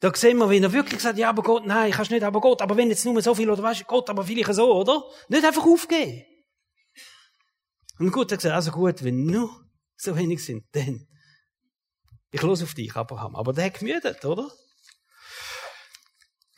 [0.00, 2.62] Da sehen wir, wie er wirklich sagt, ja, aber Gott, nein, kannst nicht, aber Gott,
[2.62, 5.02] aber wenn jetzt nur so viel, oder weißt du, Gott, aber vielleicht so, oder?
[5.28, 6.24] Nicht einfach aufgeben.
[7.98, 9.50] Und Gott hat gesagt, also gut, wenn nur
[9.96, 11.08] so wenig sind, dann,
[12.30, 13.34] ich los auf dich, Abraham.
[13.34, 14.48] Aber der hat gemüdet, oder?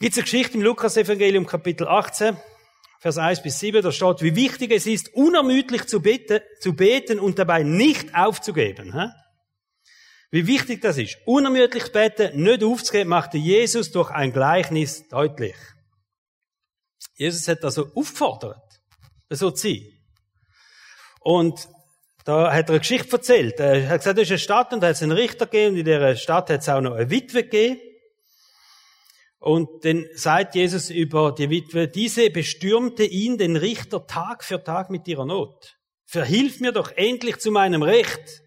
[0.01, 2.37] Gibt es eine Geschichte im Lukas-Evangelium, Kapitel 18,
[3.01, 7.19] Vers 1 bis 7, da steht, wie wichtig es ist, unermüdlich zu beten, zu beten
[7.19, 8.93] und dabei nicht aufzugeben.
[8.93, 9.09] He?
[10.31, 11.19] Wie wichtig das ist.
[11.27, 15.57] Unermüdlich beten, nicht aufzugeben, machte Jesus durch ein Gleichnis deutlich.
[17.17, 18.81] Jesus hat also aufgefordert,
[19.29, 19.87] so zu sein.
[21.21, 21.69] Und
[22.25, 23.59] da hat er eine Geschichte erzählt.
[23.59, 25.79] Er hat gesagt, das ist eine Stadt und da hat es einen Richter gegeben und
[25.81, 27.81] in dieser Stadt hat es auch noch eine Witwe gegeben.
[29.39, 34.91] Und dann sagt Jesus über die Witwe, diese bestürmte ihn, den Richter, Tag für Tag
[34.91, 35.79] mit ihrer Not.
[36.05, 38.43] Verhilf mir doch endlich zu meinem Recht.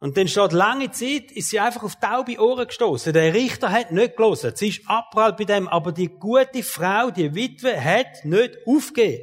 [0.00, 3.12] Und dann steht, lange Zeit ist sie einfach auf taube Ohren gestoßen.
[3.12, 4.56] Der Richter hat nicht gelesen.
[4.56, 9.22] Sie ist abprallt bei dem, aber die gute Frau, die Witwe, hat nicht aufgegeben.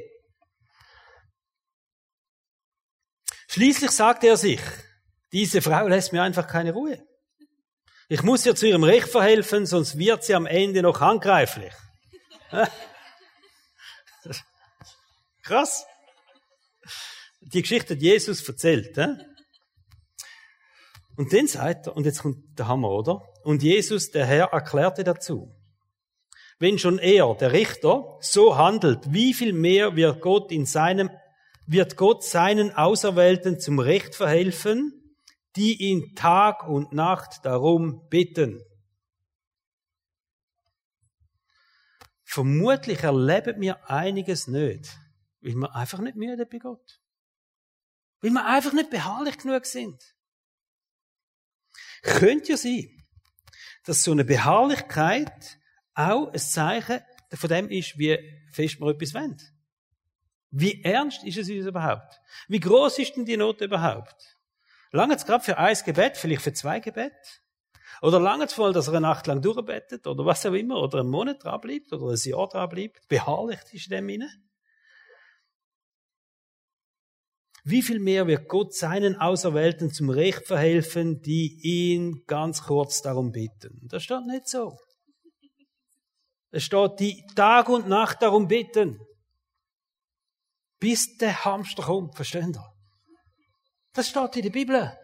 [3.48, 4.60] Schließlich sagt er sich,
[5.32, 7.04] diese Frau lässt mir einfach keine Ruhe.
[8.08, 11.72] Ich muss ihr zu ihrem Recht verhelfen, sonst wird sie am Ende noch handgreiflich.
[15.42, 15.84] Krass.
[17.40, 18.96] Die Geschichte hat Jesus erzählt.
[18.96, 19.37] He?
[21.18, 23.20] Und dann sagt er, und jetzt kommt der Hammer, oder?
[23.42, 25.52] Und Jesus, der Herr, erklärte dazu,
[26.60, 31.10] wenn schon er, der Richter, so handelt, wie viel mehr wird Gott in seinem,
[31.66, 35.16] wird Gott seinen Auserwählten zum Recht verhelfen,
[35.56, 38.62] die ihn Tag und Nacht darum bitten.
[42.22, 44.96] Vermutlich erleben wir einiges nicht,
[45.40, 47.00] weil wir einfach nicht müde bei Gott.
[48.20, 50.14] Weil wir einfach nicht beharrlich genug sind.
[52.02, 52.88] Könnte ja sein,
[53.84, 55.58] dass so eine Beharrlichkeit
[55.94, 57.00] auch ein Zeichen
[57.32, 58.18] von dem ist, wie
[58.52, 59.36] fest man etwas wollen.
[60.50, 62.20] Wie ernst ist es uns überhaupt?
[62.48, 64.36] Wie groß ist denn die Not überhaupt?
[64.92, 67.42] Lange es gerade für ein Gebet, vielleicht für zwei Gebet?
[68.00, 70.06] Oder lange es voll, dass er eine Nacht lang durchbettet?
[70.06, 70.80] Oder was auch immer?
[70.80, 71.92] Oder einen Monat dran bleibt?
[71.92, 73.06] Oder ein Jahr dran bleibt?
[73.08, 74.30] Beharrlich ist in dem inne?
[77.70, 83.30] Wie viel mehr wird Gott seinen Auserwählten zum Recht verhelfen, die ihn ganz kurz darum
[83.30, 83.86] bitten?
[83.90, 84.78] Das steht nicht so.
[86.50, 88.98] Es steht, die Tag und Nacht darum bitten.
[90.78, 92.74] Bis der Hamster kommt, verstehen ihr?
[93.92, 94.98] Das steht in der Bibel.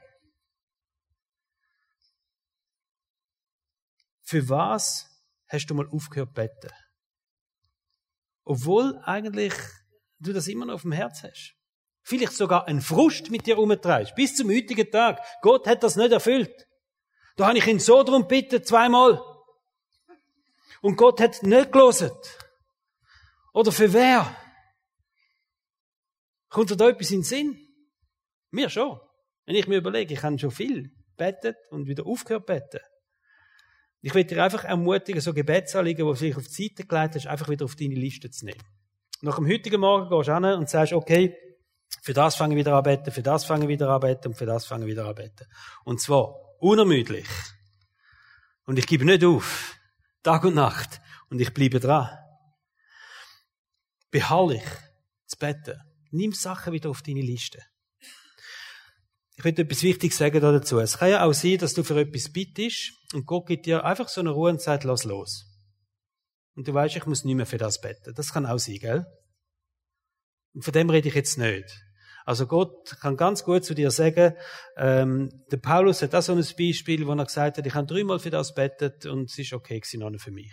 [4.22, 5.06] Für was
[5.48, 6.74] hast du mal aufgehört zu beten?
[8.44, 9.52] Obwohl eigentlich
[10.18, 11.54] du das immer noch auf dem Herz hast.
[12.04, 14.14] Vielleicht sogar ein Frust mit dir umtreibst.
[14.14, 15.20] Bis zum heutigen Tag.
[15.40, 16.66] Gott hat das nicht erfüllt.
[17.36, 19.20] Da habe ich ihn so drum bitten, zweimal.
[20.82, 22.10] Und Gott hat nicht gelesen.
[23.54, 24.36] Oder für wer?
[26.50, 27.58] Kommt dir da etwas in den Sinn?
[28.50, 29.00] Mir schon.
[29.46, 32.80] Wenn ich mir überlege, ich habe schon viel bettet und wieder aufgehört beten.
[34.02, 37.26] Ich will dir einfach ermutigen, so Gebetsanliegen, die du vielleicht auf die Seite gelegt hast,
[37.26, 38.62] einfach wieder auf deine Liste zu nehmen.
[39.22, 41.34] Nach dem heutigen Morgen gehst du hin und sagst, okay,
[42.04, 44.34] für das fange ich wieder an beten, für das fange ich wieder an beten und
[44.34, 45.46] für das fange ich wieder an beten.
[45.84, 47.26] Und zwar unermüdlich.
[48.66, 49.74] Und ich gebe nicht auf.
[50.22, 51.00] Tag und Nacht.
[51.30, 52.10] Und ich bleibe dran.
[54.10, 54.64] Beharrlich
[55.24, 55.80] zu beten.
[56.10, 57.62] Nimm Sachen wieder auf deine Liste.
[59.36, 60.80] Ich will etwas Wichtiges sagen dazu.
[60.80, 64.08] Es kann ja auch sein, dass du für etwas bittest und Gott gibt dir einfach
[64.10, 65.46] so eine Ruhe und sagt, lass los.
[66.54, 68.12] Und du weißt, ich muss nicht mehr für das beten.
[68.14, 69.06] Das kann auch sein, gell?
[70.52, 71.84] Und von dem rede ich jetzt nicht.
[72.24, 74.34] Also Gott kann ganz gut zu dir sagen,
[74.78, 78.18] ähm, der Paulus hat auch so ein Beispiel, wo er gesagt hat, ich habe dreimal
[78.18, 80.52] für das betet und es ist okay gewesen, für mich.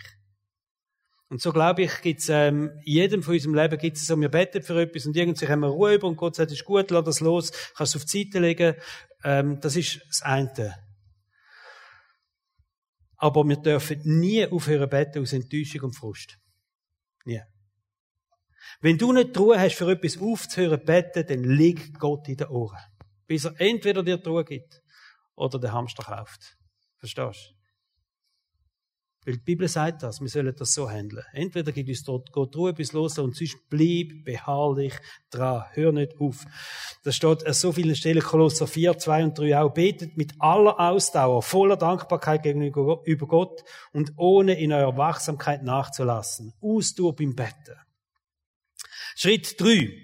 [1.28, 4.28] Und so glaube ich, gibt's ähm, in jedem von unserem Leben gibt es so, wir
[4.28, 7.04] beten für etwas und irgendwie haben wir Ruhe über und Gott sagt, ist gut, lass
[7.04, 8.74] das los, kannst auf die Seite legen.
[9.24, 10.74] Ähm, das ist das eine.
[13.16, 16.36] Aber wir dürfen nie aufhören beten aus Enttäuschung und Frust.
[17.24, 17.40] Nie.
[18.80, 22.48] Wenn du nicht die Ruhe hast, für etwas aufzuhören beten, dann liegt Gott in den
[22.48, 22.78] Ohren.
[23.26, 24.82] Bis er entweder dir die Ruhe gibt
[25.34, 26.56] oder den Hamster kauft.
[26.98, 27.62] Verstehst du?
[29.24, 31.24] Weil die Bibel sagt das, wir sollen das so handeln.
[31.32, 34.94] Entweder gibt uns dort Gott Ruhe bis los und sonst bleib beharrlich
[35.30, 35.64] dran.
[35.74, 36.44] Hör nicht auf.
[37.04, 40.78] Da steht an so vielen Stellen, Kolosser 4, 2 und 3 auch, betet mit aller
[40.80, 46.52] Ausdauer, voller Dankbarkeit gegenüber Gott und ohne in eurer Wachsamkeit nachzulassen.
[46.60, 47.76] Ausdauer beim Betten.
[49.16, 50.02] Schritt 3.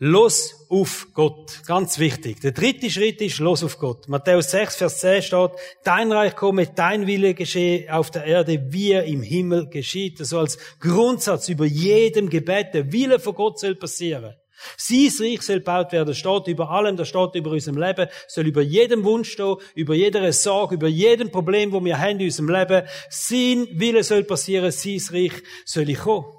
[0.00, 1.62] Los auf Gott.
[1.66, 2.40] Ganz wichtig.
[2.40, 4.08] Der dritte Schritt ist Los auf Gott.
[4.08, 5.50] Matthäus 6, Vers 10 steht,
[5.82, 10.20] Dein Reich komme, dein Wille geschehe auf der Erde, wie er im Himmel geschieht.
[10.20, 12.74] Das soll als Grundsatz über jedem Gebet.
[12.74, 14.36] Der Wille von Gott soll passieren.
[14.76, 16.14] Sein Reich soll gebaut werden.
[16.14, 20.32] Steht über allem, das steht über unserem Leben, soll über jedem Wunsch stehen, über jeder
[20.32, 22.86] Sorge, über jedem Problem, wo wir haben in unserem Leben.
[23.10, 26.37] Sein Wille soll passieren, sein Reich soll ich kommen.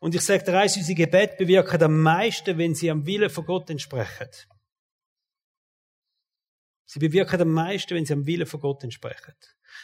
[0.00, 3.44] Und ich sage dir eins, unsere Gebete bewirken am meisten, wenn sie am Willen von
[3.44, 4.28] Gott entsprechen.
[6.84, 9.34] Sie bewirken am meisten, wenn sie am Willen von Gott entsprechen.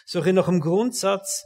[0.06, 1.44] So nach dem Grundsatz,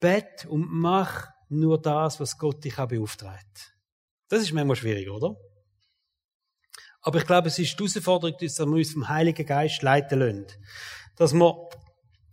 [0.00, 3.74] bet und mach nur das, was Gott dich auch beauftragt.
[4.28, 5.36] Das ist manchmal schwierig, oder?
[7.00, 10.46] Aber ich glaube, es ist die Herausforderung, dass wir uns vom Heiligen Geist leiten lassen.
[11.16, 11.68] Dass wir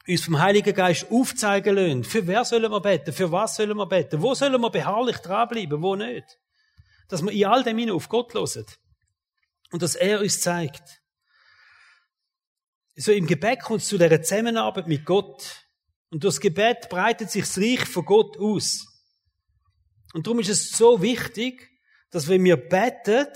[0.07, 3.85] uns vom Heiligen Geist aufzeigen lassen, für wer sollen wir beten, für was sollen wir
[3.85, 6.39] beten, wo sollen wir beharrlich dranbleiben, wo nicht.
[7.07, 8.65] Dass wir in all dem auf Gott hören.
[9.71, 11.01] Und dass er uns zeigt.
[12.95, 15.65] So im Gebet kommt es zu dieser Zusammenarbeit mit Gott.
[16.09, 18.85] Und durch das Gebet breitet sich das Reich von Gott aus.
[20.13, 21.69] Und darum ist es so wichtig,
[22.09, 23.27] dass wenn wir beten,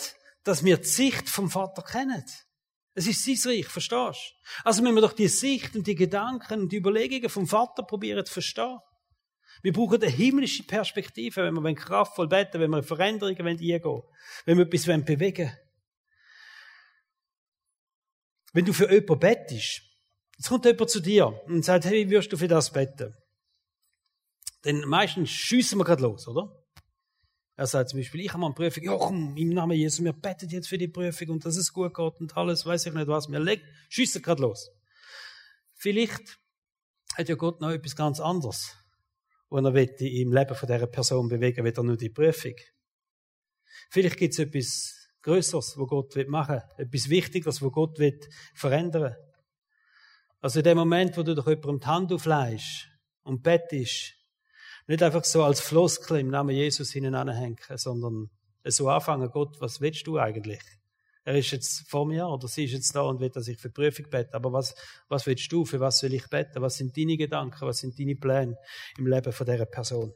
[0.44, 2.26] dass wir die Sicht vom Vater kennen.
[2.98, 4.64] Es ist sein Reich, verstehst du?
[4.64, 8.26] Also müssen wir doch die Sicht und die Gedanken und die Überlegungen vom Vater probieren
[8.26, 8.80] zu verstehen.
[9.62, 14.02] Wir brauchen eine himmlische Perspektive, wenn wir kraftvoll beten, wenn wir Veränderungen eingehen
[14.46, 15.58] wenn wir etwas bewegen wollen.
[18.54, 19.82] Wenn du für jemanden bettest,
[20.38, 23.14] jetzt kommt jemand zu dir und sagt, hey, wie wirst du für das beten?
[24.62, 26.65] Dann meistens schiessen wir gerade los, oder?
[27.58, 30.50] Er sagt zum Beispiel, ich habe mal eine Prüfung, komm, im Namen Jesus, wir beten
[30.50, 33.30] jetzt für die Prüfung und dass es gut geht und alles, weiß ich nicht was,
[33.30, 34.72] wir legen, schiessen gerade los.
[35.74, 36.38] Vielleicht
[37.16, 38.76] hat ja Gott noch etwas ganz anderes,
[39.50, 42.56] was er will im Leben von dieser Person bewegen will, nur die Prüfung.
[43.90, 48.20] Vielleicht gibt es etwas Größeres, wo Gott will machen, etwas Wichtigeres, wo Gott will
[48.54, 49.16] verändern.
[50.42, 52.88] Also in dem Moment, wo du doch jemandem die Hand aufleihst
[53.24, 54.14] und bettest,
[54.88, 58.30] nicht einfach so als Floskel im Namen Jesus hineinhängen, sondern
[58.64, 60.62] so anfangen, Gott, was willst du eigentlich?
[61.24, 63.72] Er ist jetzt vor mir oder sie ist jetzt da und will, dass ich für
[63.72, 64.34] Prüfung bete.
[64.36, 64.76] Aber was,
[65.08, 65.66] was willst du?
[65.66, 66.62] Für was soll ich beten?
[66.62, 67.62] Was sind deine Gedanken?
[67.62, 68.56] Was sind deine Pläne
[69.00, 70.14] im Leben von dieser Person?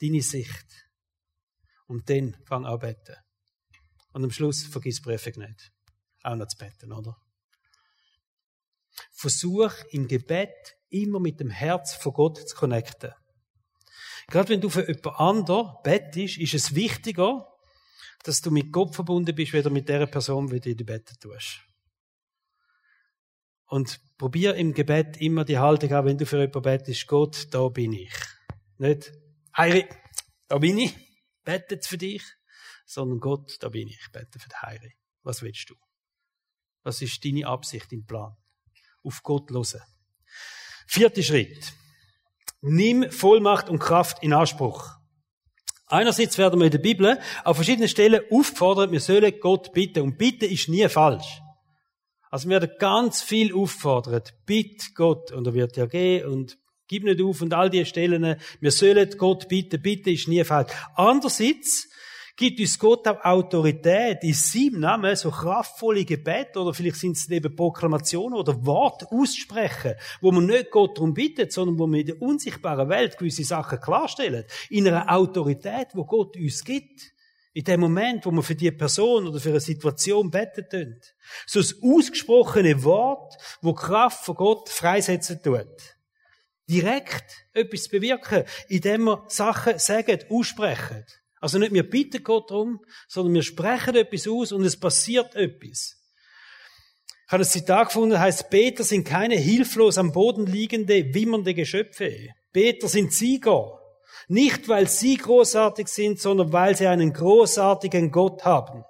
[0.00, 0.86] Deine Sicht.
[1.88, 3.16] Und dann fang an beten.
[4.12, 5.72] Und am Schluss vergiss Prüfung nicht.
[6.22, 7.16] Auch noch zu beten, oder?
[9.10, 13.12] Versuch im Gebet immer mit dem Herz von Gott zu connecten.
[14.28, 17.48] Gerade wenn du für jemand anderen bettest, ist es wichtiger,
[18.22, 21.60] dass du mit Gott verbunden bist, weder mit der Person, wie du betten tust.
[23.66, 27.68] Und probier im Gebet immer die Haltung an, wenn du für jemanden bettest, Gott, da
[27.68, 28.12] bin ich.
[28.78, 29.12] Nicht,
[29.56, 29.88] Heiri,
[30.48, 30.94] da bin ich,
[31.42, 32.22] betet für dich,
[32.84, 34.94] sondern Gott, da bin ich, bete für Heiri.
[35.22, 35.74] Was willst du?
[36.82, 38.36] Was ist deine Absicht, dein Plan?
[39.02, 39.82] Auf Gott hören.
[40.86, 41.72] Vierter Schritt.
[42.62, 44.96] Nimm Vollmacht und Kraft in Anspruch.
[45.88, 50.00] Einerseits werden wir in der Bibel auf verschiedenen Stellen aufgefordert, wir sollen Gott bitten.
[50.00, 51.42] Und bitten ist nie falsch.
[52.30, 54.32] Also wir werden ganz viel aufgefordert.
[54.46, 55.32] Bitt Gott.
[55.32, 56.56] Und er wird ja gehen und
[56.88, 58.36] gib nicht auf und all diese Stellen.
[58.60, 59.82] Wir sollen Gott bitten.
[59.82, 60.72] Bitten ist nie falsch.
[60.94, 61.90] Andererseits
[62.36, 67.28] gibt uns Gott auch Autorität, in seinem Namen so kraftvolle Gebete oder vielleicht sind es
[67.28, 72.06] eben Proklamationen oder Worte aussprechen, wo man nicht Gott darum bittet, sondern wo wir in
[72.06, 74.44] der unsichtbaren Welt gewisse Sachen klarstellen.
[74.70, 77.12] In einer Autorität, wo Gott uns gibt.
[77.54, 80.96] In dem Moment, wo man für die Person oder für eine Situation beten tun.
[81.46, 85.66] So ein ausgesprochene Wort, wo Kraft von Gott freisetzen tut.
[86.66, 91.04] Direkt etwas bewirken, indem wir Sachen sagen, aussprechen.
[91.42, 95.98] Also nicht wir bitten Gott darum, sondern wir sprechen etwas aus und es passiert etwas.
[97.26, 102.28] Ich habe ein Zitat gefunden, heißt, Beter sind keine hilflos am Boden liegende, wimmernde Geschöpfe.
[102.52, 103.80] Beter sind Sieger.
[104.28, 108.84] Nicht, weil sie großartig sind, sondern weil sie einen großartigen Gott haben.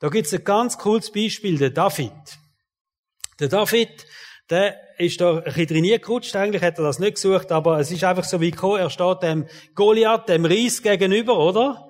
[0.00, 2.12] Da gibt es ein ganz cooles Beispiel, der David.
[3.40, 4.06] Der David,
[4.52, 6.36] der ist da ein bisschen reingerutscht.
[6.36, 8.80] Eigentlich hätte er das nicht gesucht, aber es ist einfach so wie gekommen.
[8.80, 11.88] Er steht dem Goliath, dem Ries gegenüber, oder?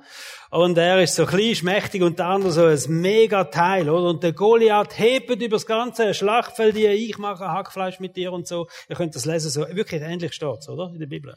[0.50, 4.10] Und er ist so klein, schmächtig und der andere so ein mega Teil, oder?
[4.10, 8.46] Und der Goliath hebt über das ganze Schlachtfeld, die ich mache Hackfleisch mit dir und
[8.46, 8.68] so.
[8.88, 10.90] Ihr könnt das lesen, so wirklich ähnlich steht's, oder?
[10.92, 11.34] In der Bibel.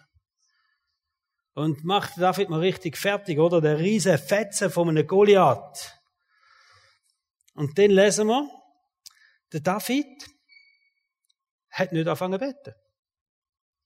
[1.55, 3.61] Und macht David mal richtig fertig, oder?
[3.61, 5.93] Der riese Fetzen von einem Goliath.
[7.55, 8.47] Und dann lesen wir,
[9.53, 10.05] der David,
[11.75, 12.73] hat nicht angefangen zu beten.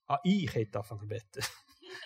[0.07, 1.41] Ah, ich hätte angefangen zu beten.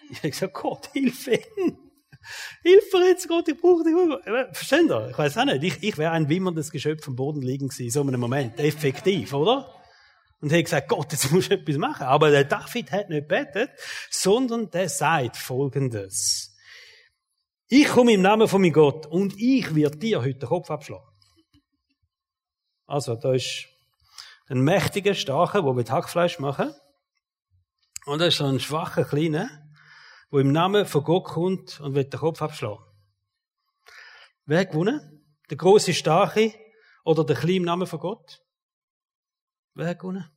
[0.09, 1.77] Ich habe gesagt, Gott, hilf ihm.
[2.63, 4.55] Hilf mir jetzt, Gott, ich brauche dich.
[4.55, 5.09] Verstehen Sie?
[5.09, 5.63] Ich weiß auch nicht.
[5.63, 8.59] Ich, ich wäre ein wimmerndes Geschöpf am Boden liegen gewesen, so einem Moment.
[8.59, 9.83] Effektiv, oder?
[10.39, 12.05] Und hätte gesagt, Gott, jetzt musst du etwas machen.
[12.05, 13.71] Aber der David hat nicht betet,
[14.09, 16.55] sondern der sagt Folgendes.
[17.67, 21.07] Ich komme im Namen von meinem Gott und ich werde dir heute den Kopf abschlagen.
[22.85, 23.67] Also, da ist
[24.53, 26.73] ein mächtiger, starker, der mit Hackfleisch machen.
[28.05, 29.49] Und da ist so ein schwacher, kleiner,
[30.31, 32.85] der im Namen von Gott kommt und wird den Kopf abschlagen.
[34.45, 35.25] Wer gewonnen?
[35.49, 36.53] Der große, starke
[37.03, 38.43] oder der kleine im Namen von Gott?
[39.73, 40.29] Wer gewonnen?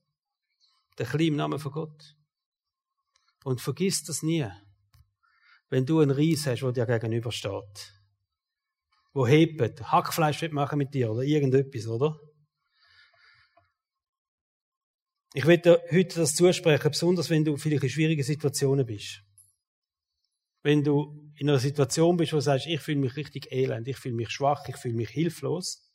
[0.99, 2.17] Der kleine im Namen von Gott.
[3.45, 4.49] Und vergiss das nie.
[5.69, 7.93] Wenn du einen Ries hast, der dir gegenübersteht.
[9.13, 12.19] Wo hebt, Hackfleisch wird machen mit dir oder irgendetwas, oder?
[15.37, 19.23] Ich will dir heute das zusprechen, besonders wenn du vielleicht in schwierigen Situationen bist.
[20.63, 23.99] Wenn du in einer Situation bist, wo du sagst, ich fühle mich richtig elend, ich
[23.99, 25.93] fühle mich schwach, ich fühle mich hilflos.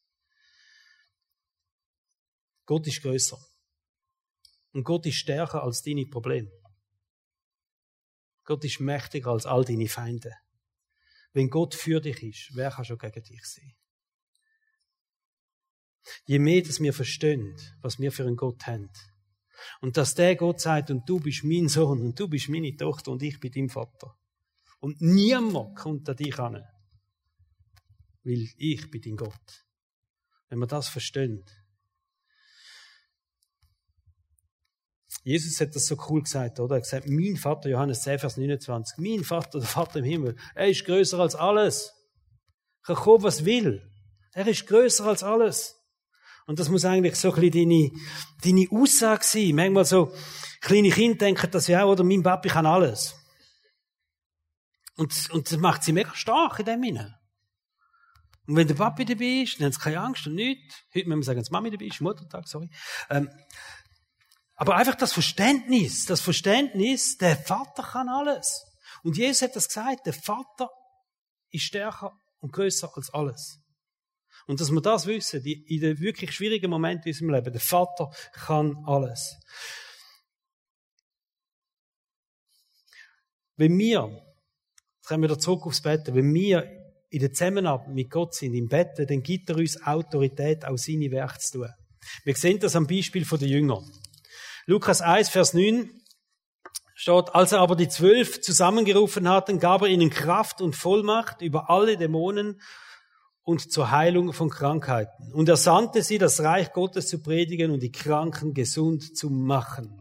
[2.68, 3.44] Gott ist größer.
[4.74, 6.52] Und Gott ist stärker als deine Probleme.
[8.44, 10.36] Gott ist mächtiger als all deine Feinde.
[11.34, 13.74] Wenn Gott für dich ist, wer kann schon gegen dich sein?
[16.26, 18.92] Je mehr, dass wir verstehen, was wir für einen Gott haben,
[19.82, 23.12] und dass der Gott sagt, und du bist mein Sohn, und du bist meine Tochter,
[23.12, 24.16] und ich bin dein Vater.
[24.80, 26.64] Und niemand kommt an dich an.
[28.24, 29.66] Weil ich bin dein Gott.
[30.50, 31.46] Wenn wir das verstehen.
[35.24, 36.76] Jesus hat das so cool gesagt, oder?
[36.76, 40.36] Er hat gesagt, mein Vater, Johannes 10, Vers 29, mein Vater, der Vater im Himmel,
[40.56, 41.94] er ist größer als alles.
[42.82, 43.88] Kann kommen, was will.
[44.34, 45.81] Er ist größer als alles.
[46.46, 47.92] Und das muss eigentlich so ein bisschen deine,
[48.44, 49.56] deine Aussage sein.
[49.56, 50.14] Manchmal so,
[50.60, 53.16] kleine Kinder denken das ja auch, oder mein Papi kann alles.
[54.98, 57.20] Und, und das macht sie mega stark in dem Sinne.
[58.48, 60.76] Und wenn der Papi dabei ist, dann haben sie keine Angst und nichts.
[60.94, 62.70] Heute müssen wir sagen, dass Mami dabei ist, Muttertag, sorry.
[63.10, 63.30] Ähm,
[64.56, 68.66] aber einfach das Verständnis, das Verständnis, der Vater kann alles.
[69.04, 70.70] Und Jesus hat das gesagt, der Vater
[71.50, 73.61] ist stärker und größer als alles.
[74.48, 78.12] Und dass wir das wissen, in den wirklich schwierigen Momenten in unserem Leben, der Vater
[78.34, 79.38] kann alles.
[83.56, 84.24] Wenn wir,
[84.98, 88.54] jetzt kommen wir wieder zurück aufs Bett, wenn wir in der Zusammenarbeit mit Gott sind,
[88.54, 91.70] im Bett, dann gibt er uns Autorität, auch seine Werke zu tun.
[92.24, 93.84] Wir sehen das am Beispiel der Jünger.
[94.66, 95.90] Lukas 1, Vers 9
[96.96, 101.70] steht, als er aber die zwölf zusammengerufen hatten, gab er ihnen Kraft und Vollmacht über
[101.70, 102.62] alle Dämonen
[103.44, 105.34] und zur Heilung von Krankheiten.
[105.34, 109.98] Und er sandte sie, das Reich Gottes zu predigen und die Kranken gesund zu machen.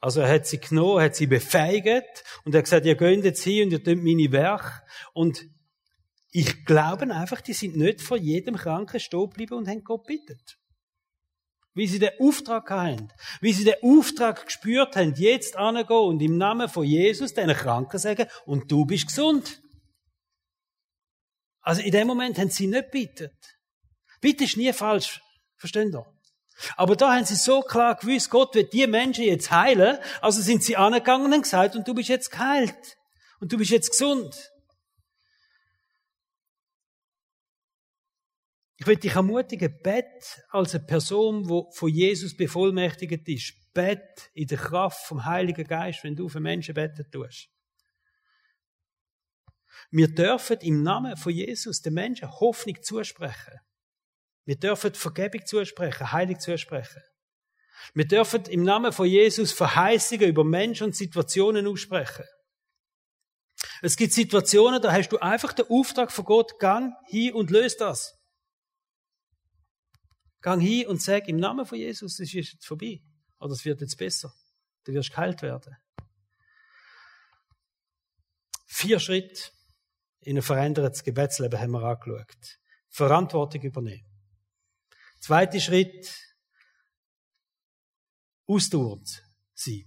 [0.00, 3.44] Also er hat sie genommen, hat sie befähigt und er hat gesagt, ihr geht jetzt
[3.44, 4.82] hier und ihr tut meine Werk.
[5.12, 5.46] Und
[6.30, 10.58] ich glaube einfach, die sind nicht vor jedem Kranken stehen geblieben und haben Gott bittet
[11.74, 13.08] wie sie den Auftrag haben,
[13.40, 17.98] wie sie den Auftrag gespürt haben, jetzt angehen und im Namen von Jesus den Kranken
[17.98, 19.62] sagen, und du bist gesund.
[21.62, 23.34] Also in dem Moment haben sie nicht bittet.
[24.20, 25.20] Bitte ist nie falsch.
[25.56, 26.06] Verstehen ihr?
[26.76, 29.98] Aber da haben sie so klar gewusst, Gott wird die Menschen jetzt heilen.
[30.20, 32.96] Also sind sie angegangen und haben gesagt, und du bist jetzt geheilt.
[33.40, 34.52] Und du bist jetzt gesund.
[38.76, 43.54] Ich will dich ermutigen, bett als eine Person, die von Jesus bevollmächtigt ist.
[43.72, 47.48] Bett in der Kraft vom Heiligen Geist, wenn du für Menschen beten tust.
[49.92, 53.60] Wir dürfen im Namen von Jesus den Menschen Hoffnung zusprechen.
[54.46, 57.02] Wir dürfen Vergebung zusprechen, Heilig zusprechen.
[57.92, 62.24] Wir dürfen im Namen von Jesus Verheißungen über Menschen und Situationen aussprechen.
[63.82, 67.82] Es gibt Situationen, da hast du einfach den Auftrag von Gott, gang hin und löst
[67.82, 68.18] das.
[70.40, 73.02] Gang hin und sag im Namen von Jesus, es ist jetzt vorbei.
[73.38, 74.32] Oder es wird jetzt besser.
[74.84, 75.76] Du wirst geheilt werden.
[78.66, 79.52] Vier Schritte
[80.22, 82.58] in ein verändertes Gebetsleben haben wir angeschaut.
[82.88, 84.06] Verantwortung übernehmen.
[85.20, 86.14] Zweiter Schritt,
[88.46, 89.84] ausdauernd sein.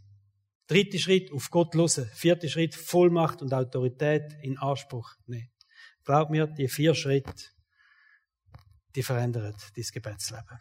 [0.68, 2.10] Dritter Schritt, auf Gott hören.
[2.14, 5.52] Vierter Schritt, Vollmacht und Autorität in Anspruch nehmen.
[6.04, 7.56] Glaub mir, die vier Schritte
[8.96, 10.60] die verändert dein Gebetsleben.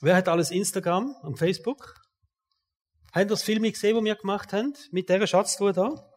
[0.00, 1.94] Wer hat alles Instagram und Facebook?
[3.12, 4.74] Haben das Film gesehen, was wir gemacht haben?
[4.92, 6.09] Mit dieser Schatztruhe da?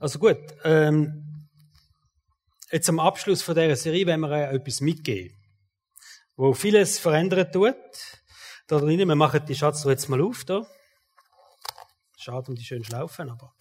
[0.00, 1.46] Also gut, ähm,
[2.72, 5.36] jetzt am Abschluss von dieser Serie werden wir euch etwas mitgeben,
[6.36, 7.76] wo vieles verändern tut.
[8.66, 10.66] Da drinnen, wir machen die Schatztruhe jetzt mal auf, da.
[12.16, 13.54] Schade um die schönen Schlaufen, aber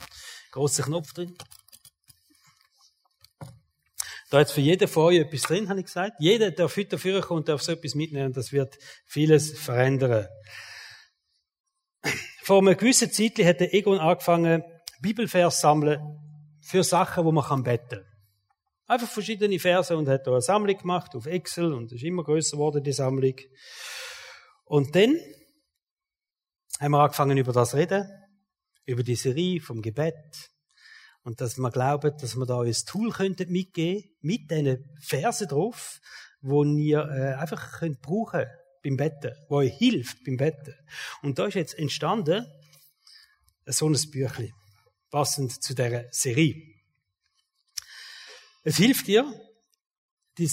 [0.52, 1.38] großer Knopf drin.
[4.30, 6.14] Da ist für jeden von euch etwas drin, habe ich gesagt.
[6.20, 8.32] Jeder, der heute dafür kommt, darf so etwas mitnehmen.
[8.32, 10.30] Das wird vieles verändern.
[12.44, 14.64] Vor einer gewissen Zeit hat der Egon angefangen,
[15.02, 16.29] Bibelvers sammeln
[16.70, 18.06] für Sachen, wo man kann beten.
[18.86, 22.58] Einfach verschiedene Verse und hat da eine Sammlung gemacht auf Excel und ist immer größer
[22.58, 23.34] geworden, die Sammlung.
[24.66, 25.18] Und dann
[26.80, 28.08] haben wir angefangen über das reden,
[28.86, 30.52] über die Serie vom Gebet,
[31.24, 36.00] und dass wir glauben, dass wir da ein Tool könnten mitgeben, mit diesen Versen drauf,
[36.42, 38.46] wo ihr äh, einfach könnt brauchen
[38.84, 40.76] beim Betten, wo euch hilft beim Betten.
[41.22, 42.46] Und da ist jetzt entstanden
[43.66, 44.54] so ein Büchlein,
[45.10, 46.56] passend zu dieser Serie.
[48.64, 49.26] Es hilft dir,
[50.38, 50.50] dein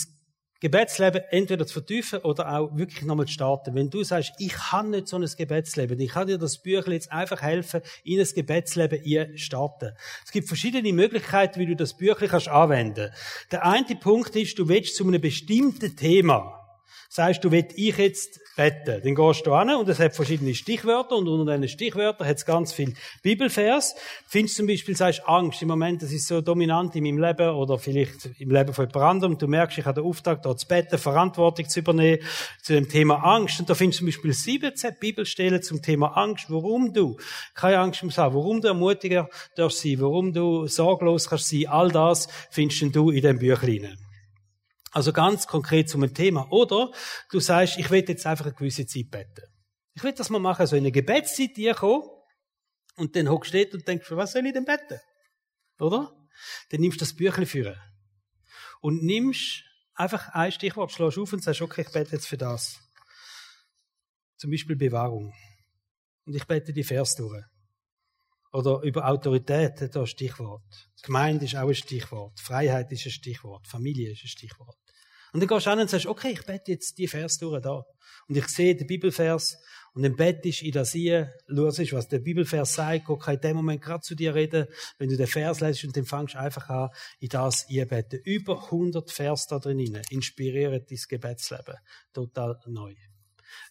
[0.61, 3.75] Gebetsleben entweder zu vertiefen oder auch wirklich nochmal zu starten.
[3.75, 7.13] Wenn du sagst, ich kann nicht so ein Gebetsleben, ich kann dir das Büchlein jetzt
[7.13, 9.93] einfach helfen, in ein Gebetsleben zu starten.
[10.25, 13.13] Es gibt verschiedene Möglichkeiten, wie du das Büchlein kannst anwenden.
[13.51, 16.63] Der eine Punkt ist, du willst zu einem bestimmten Thema
[17.09, 19.01] sagst du, will ich jetzt beten?
[19.05, 22.47] Dann gehst du an und es hat verschiedene Stichwörter und unter diesen Stichwörtern hat es
[22.47, 23.95] ganz viel Bibelvers.
[24.27, 25.63] Findest zum Beispiel, sagst Angst.
[25.63, 29.05] Im Moment, das ist so dominant in meinem Leben oder vielleicht im Leben von jemand
[29.05, 29.39] anderem.
[29.39, 32.23] Du merkst, ich habe den Auftrag, da zu beten, Verantwortung zu übernehmen
[32.63, 33.61] zu dem Thema Angst.
[33.61, 37.17] Und da findest du zum Beispiel 17 Bibelstellen zum Thema Angst, warum du
[37.55, 41.67] keine Angst mehr haben, warum du ermutiger darfst sein, warum du sorglos kannst sein.
[41.69, 44.06] All das findest du in dem Büchlein.
[44.97, 46.51] Also ganz konkret zum Thema.
[46.51, 46.91] Oder
[47.31, 49.43] du sagst, ich will jetzt einfach eine gewisse Zeit beten.
[49.93, 52.09] Ich will das mal machen, so in eine Gebetszeit hier kommen
[52.95, 54.99] und dann hockst du und denkst, für was soll ich denn beten?
[55.79, 56.17] Oder?
[56.71, 57.79] Dann nimmst du das Büchlein führen
[58.81, 62.81] und nimmst einfach ein Stichwort, schlägst auf und sagst, okay, ich bete jetzt für das.
[64.39, 65.35] Zum Beispiel Bewahrung.
[66.25, 67.45] Und ich bete die Vers durch.
[68.53, 70.63] Oder über Autorität, da ein Stichwort.
[71.03, 72.41] Gemeinde ist auch ein Stichwort.
[72.41, 73.67] Freiheit ist ein Stichwort.
[73.67, 74.77] Familie ist ein Stichwort.
[75.33, 77.85] Und dann gehst du an und sagst, okay, ich bete jetzt die Vers durch da.
[78.29, 79.59] Und ich sehe den Bibelvers
[79.93, 83.57] und dann bettest in das hier, schaust, was der Bibelvers sagt, Gott kann in dem
[83.57, 84.67] Moment gerade zu dir reden,
[84.99, 86.91] wenn du den Vers lesest und dann fangst du einfach an,
[87.21, 88.21] in das einbeten.
[88.25, 89.81] Über 100 Vers da drin
[90.11, 91.77] inspirieren dein Gebetsleben.
[92.13, 92.95] Total neu.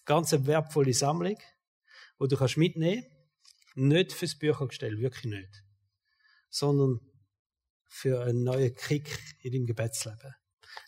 [0.05, 1.38] Ganz eine wertvolle Sammlung,
[2.17, 3.05] wo du kannst mitnehmen
[3.76, 5.63] nicht fürs Büchergestell, wirklich nicht.
[6.49, 6.99] Sondern
[7.88, 10.36] für einen neuen Kick in deinem Gebetsleben.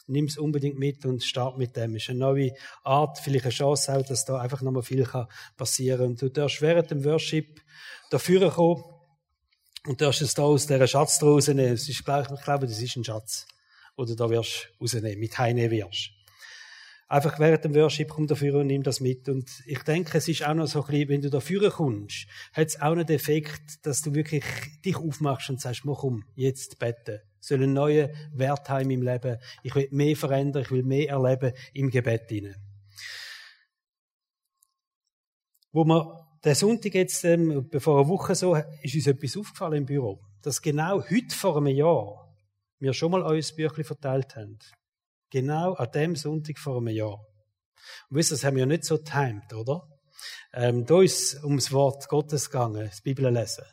[0.07, 1.95] Nimm es unbedingt mit und start mit dem.
[1.95, 5.07] Es ist eine neue Art, vielleicht eine Chance auch, dass da einfach nochmal viel
[5.55, 6.07] passieren kann.
[6.07, 7.61] Und du darfst während dem Worship
[8.09, 8.83] dafür kommen
[9.85, 11.73] und darfst es da aus dieser Schatz rausnehmen.
[11.73, 13.47] Es ist, ich glaube, das ist ein Schatz.
[13.95, 16.16] Oder da wirst rausnehmen, mit heimnehmen wirst
[17.08, 19.30] einfach während dem Worship komm dafür und nimm das mit.
[19.30, 22.68] Und ich denke, es ist auch noch so ein bisschen, wenn du dafür kommst, hat
[22.68, 24.43] es auch den Effekt, dass du wirklich
[24.84, 27.20] dich aufmachst und sagst, mach um, jetzt beten.
[27.39, 29.38] Soll einen neuen Wert haben im Leben.
[29.64, 32.55] Ich will mehr verändern, ich will mehr erleben im Gebet hinein.
[35.72, 39.86] Wo wir der Sonntag jetzt, ähm, bevor eine Woche so, ist uns etwas aufgefallen im
[39.86, 40.20] Büro.
[40.41, 42.34] Dass genau heute vor einem Jahr
[42.80, 44.60] wir schon mal euer Büchlein verteilt haben.
[45.30, 47.19] Genau an dem Sonntag vor einem Jahr.
[48.09, 49.88] Und wisst ihr, das haben wir ja nicht so timed, oder?
[50.53, 53.65] Ähm, da ist ums Wort Gottes gegangen, das Bibel lesen.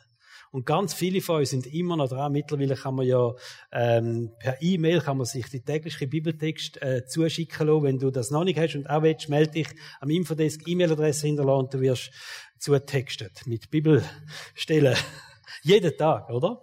[0.51, 2.31] Und ganz viele von uns sind immer noch dran.
[2.31, 3.33] Mittlerweile kann man ja
[3.73, 7.83] ähm, per E-Mail kann man sich die täglichen Bibeltext äh, zuschicken lassen.
[7.83, 9.67] Wenn du das noch nicht hast und auch willst, melde dich
[9.99, 12.11] am Infodesk E-Mail-Adresse hinterlassen und du wirst
[12.57, 14.95] zutextet mit Bibelstellen.
[15.63, 16.61] Jeden Tag, oder?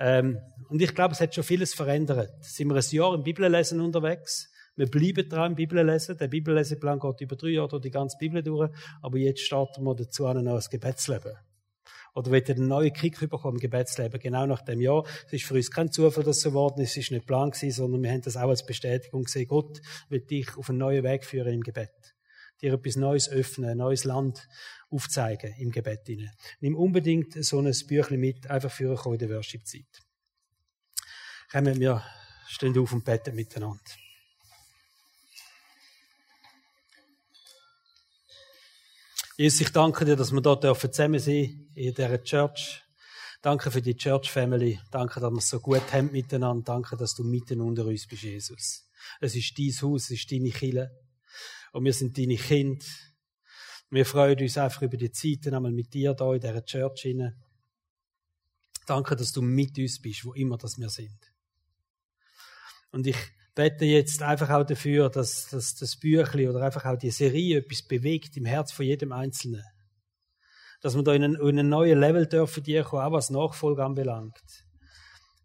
[0.00, 0.38] Ähm,
[0.70, 2.32] und ich glaube, es hat schon vieles verändert.
[2.42, 4.50] Sind wir ein Jahr im Bibellesen unterwegs?
[4.74, 6.16] Wir bleiben dran im Bibellesen.
[6.16, 8.70] Der Bibelleseplan geht über drei Jahre durch die ganze Bibel durch.
[9.02, 11.36] Aber jetzt starten wir dazu an ein neues Gebetsleben.
[12.14, 14.18] Oder ihr einen neuen Kick bekommen im Gebetsleben?
[14.18, 15.04] Genau nach dem Jahr.
[15.26, 16.92] Es ist für uns kein Zufall, dass es so geworden ist.
[16.92, 19.48] Es ist nicht Plan gewesen, sondern wir haben das auch als Bestätigung gesehen.
[19.48, 21.92] Gott wird dich auf einen neuen Weg führen im Gebet.
[22.62, 24.48] Dir etwas Neues öffnen, ein neues Land
[24.90, 26.32] aufzeigen im Gebet hinein.
[26.60, 30.02] Nimm unbedingt so ein Büchlein mit, einfach für euch in der Worship-Zeit.
[31.50, 32.04] Kommen wir,
[32.48, 33.80] stehen auf und beten miteinander.
[39.36, 42.82] Jesus, ich danke dir, dass wir dort zusammen sind in dieser Church.
[43.40, 44.78] Danke für die Church Family.
[44.90, 46.74] Danke, dass wir es so gut haben miteinander.
[46.74, 48.86] Danke, dass du mitten unter uns bist, Jesus.
[49.18, 50.90] Es ist dein Haus, es ist deine Kille.
[51.72, 52.84] Und wir sind deine Kinder.
[53.90, 57.06] Wir freuen uns einfach über die Zeiten einmal mit dir da in dieser Church.
[57.06, 57.34] Rein.
[58.86, 61.32] Danke, dass du mit uns bist, wo immer das wir sind.
[62.92, 63.16] Und ich
[63.54, 67.82] bete jetzt einfach auch dafür, dass, dass das Büchlein oder einfach auch die Serie etwas
[67.82, 69.64] bewegt im Herz von jedem Einzelnen.
[70.80, 74.40] Dass wir da in einen, in einen neuen Level dürfen kommen, auch was Nachfolge anbelangt.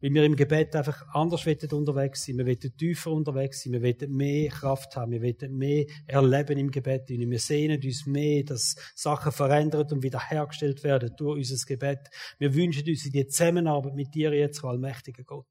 [0.06, 2.38] Weil wir im Gebet einfach anders unterwegs sein.
[2.38, 3.74] Wir wollen tiefer unterwegs sein.
[3.74, 5.12] Wir wollen mehr Kraft haben.
[5.14, 7.10] Wir wollen mehr erleben im Gebet.
[7.10, 12.12] Wir sehnen uns mehr, dass Sachen verändert und wiederhergestellt werden durch unser Gebet.
[12.38, 15.48] Wir wünschen uns in die Zusammenarbeit mit dir jetzt, allmächtiger Gott.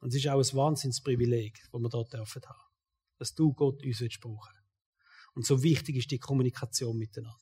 [0.00, 2.72] Und es ist auch ein Wahnsinnsprivileg, das wir dort dürfen haben.
[3.18, 4.24] Dass du Gott uns willst.
[5.34, 7.36] Und so wichtig ist die Kommunikation miteinander.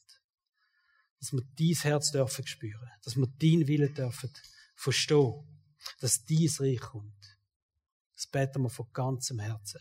[1.20, 2.91] Dass wir dein Herz dürfen spüren.
[3.05, 4.33] Dass wir deinen Willen dürfen
[4.75, 5.45] verstehen,
[6.01, 7.39] dass dies Reich kommt.
[8.14, 9.81] Das beten wir von ganzem Herzen.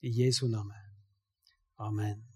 [0.00, 0.74] In Jesu Namen.
[1.76, 2.29] Amen.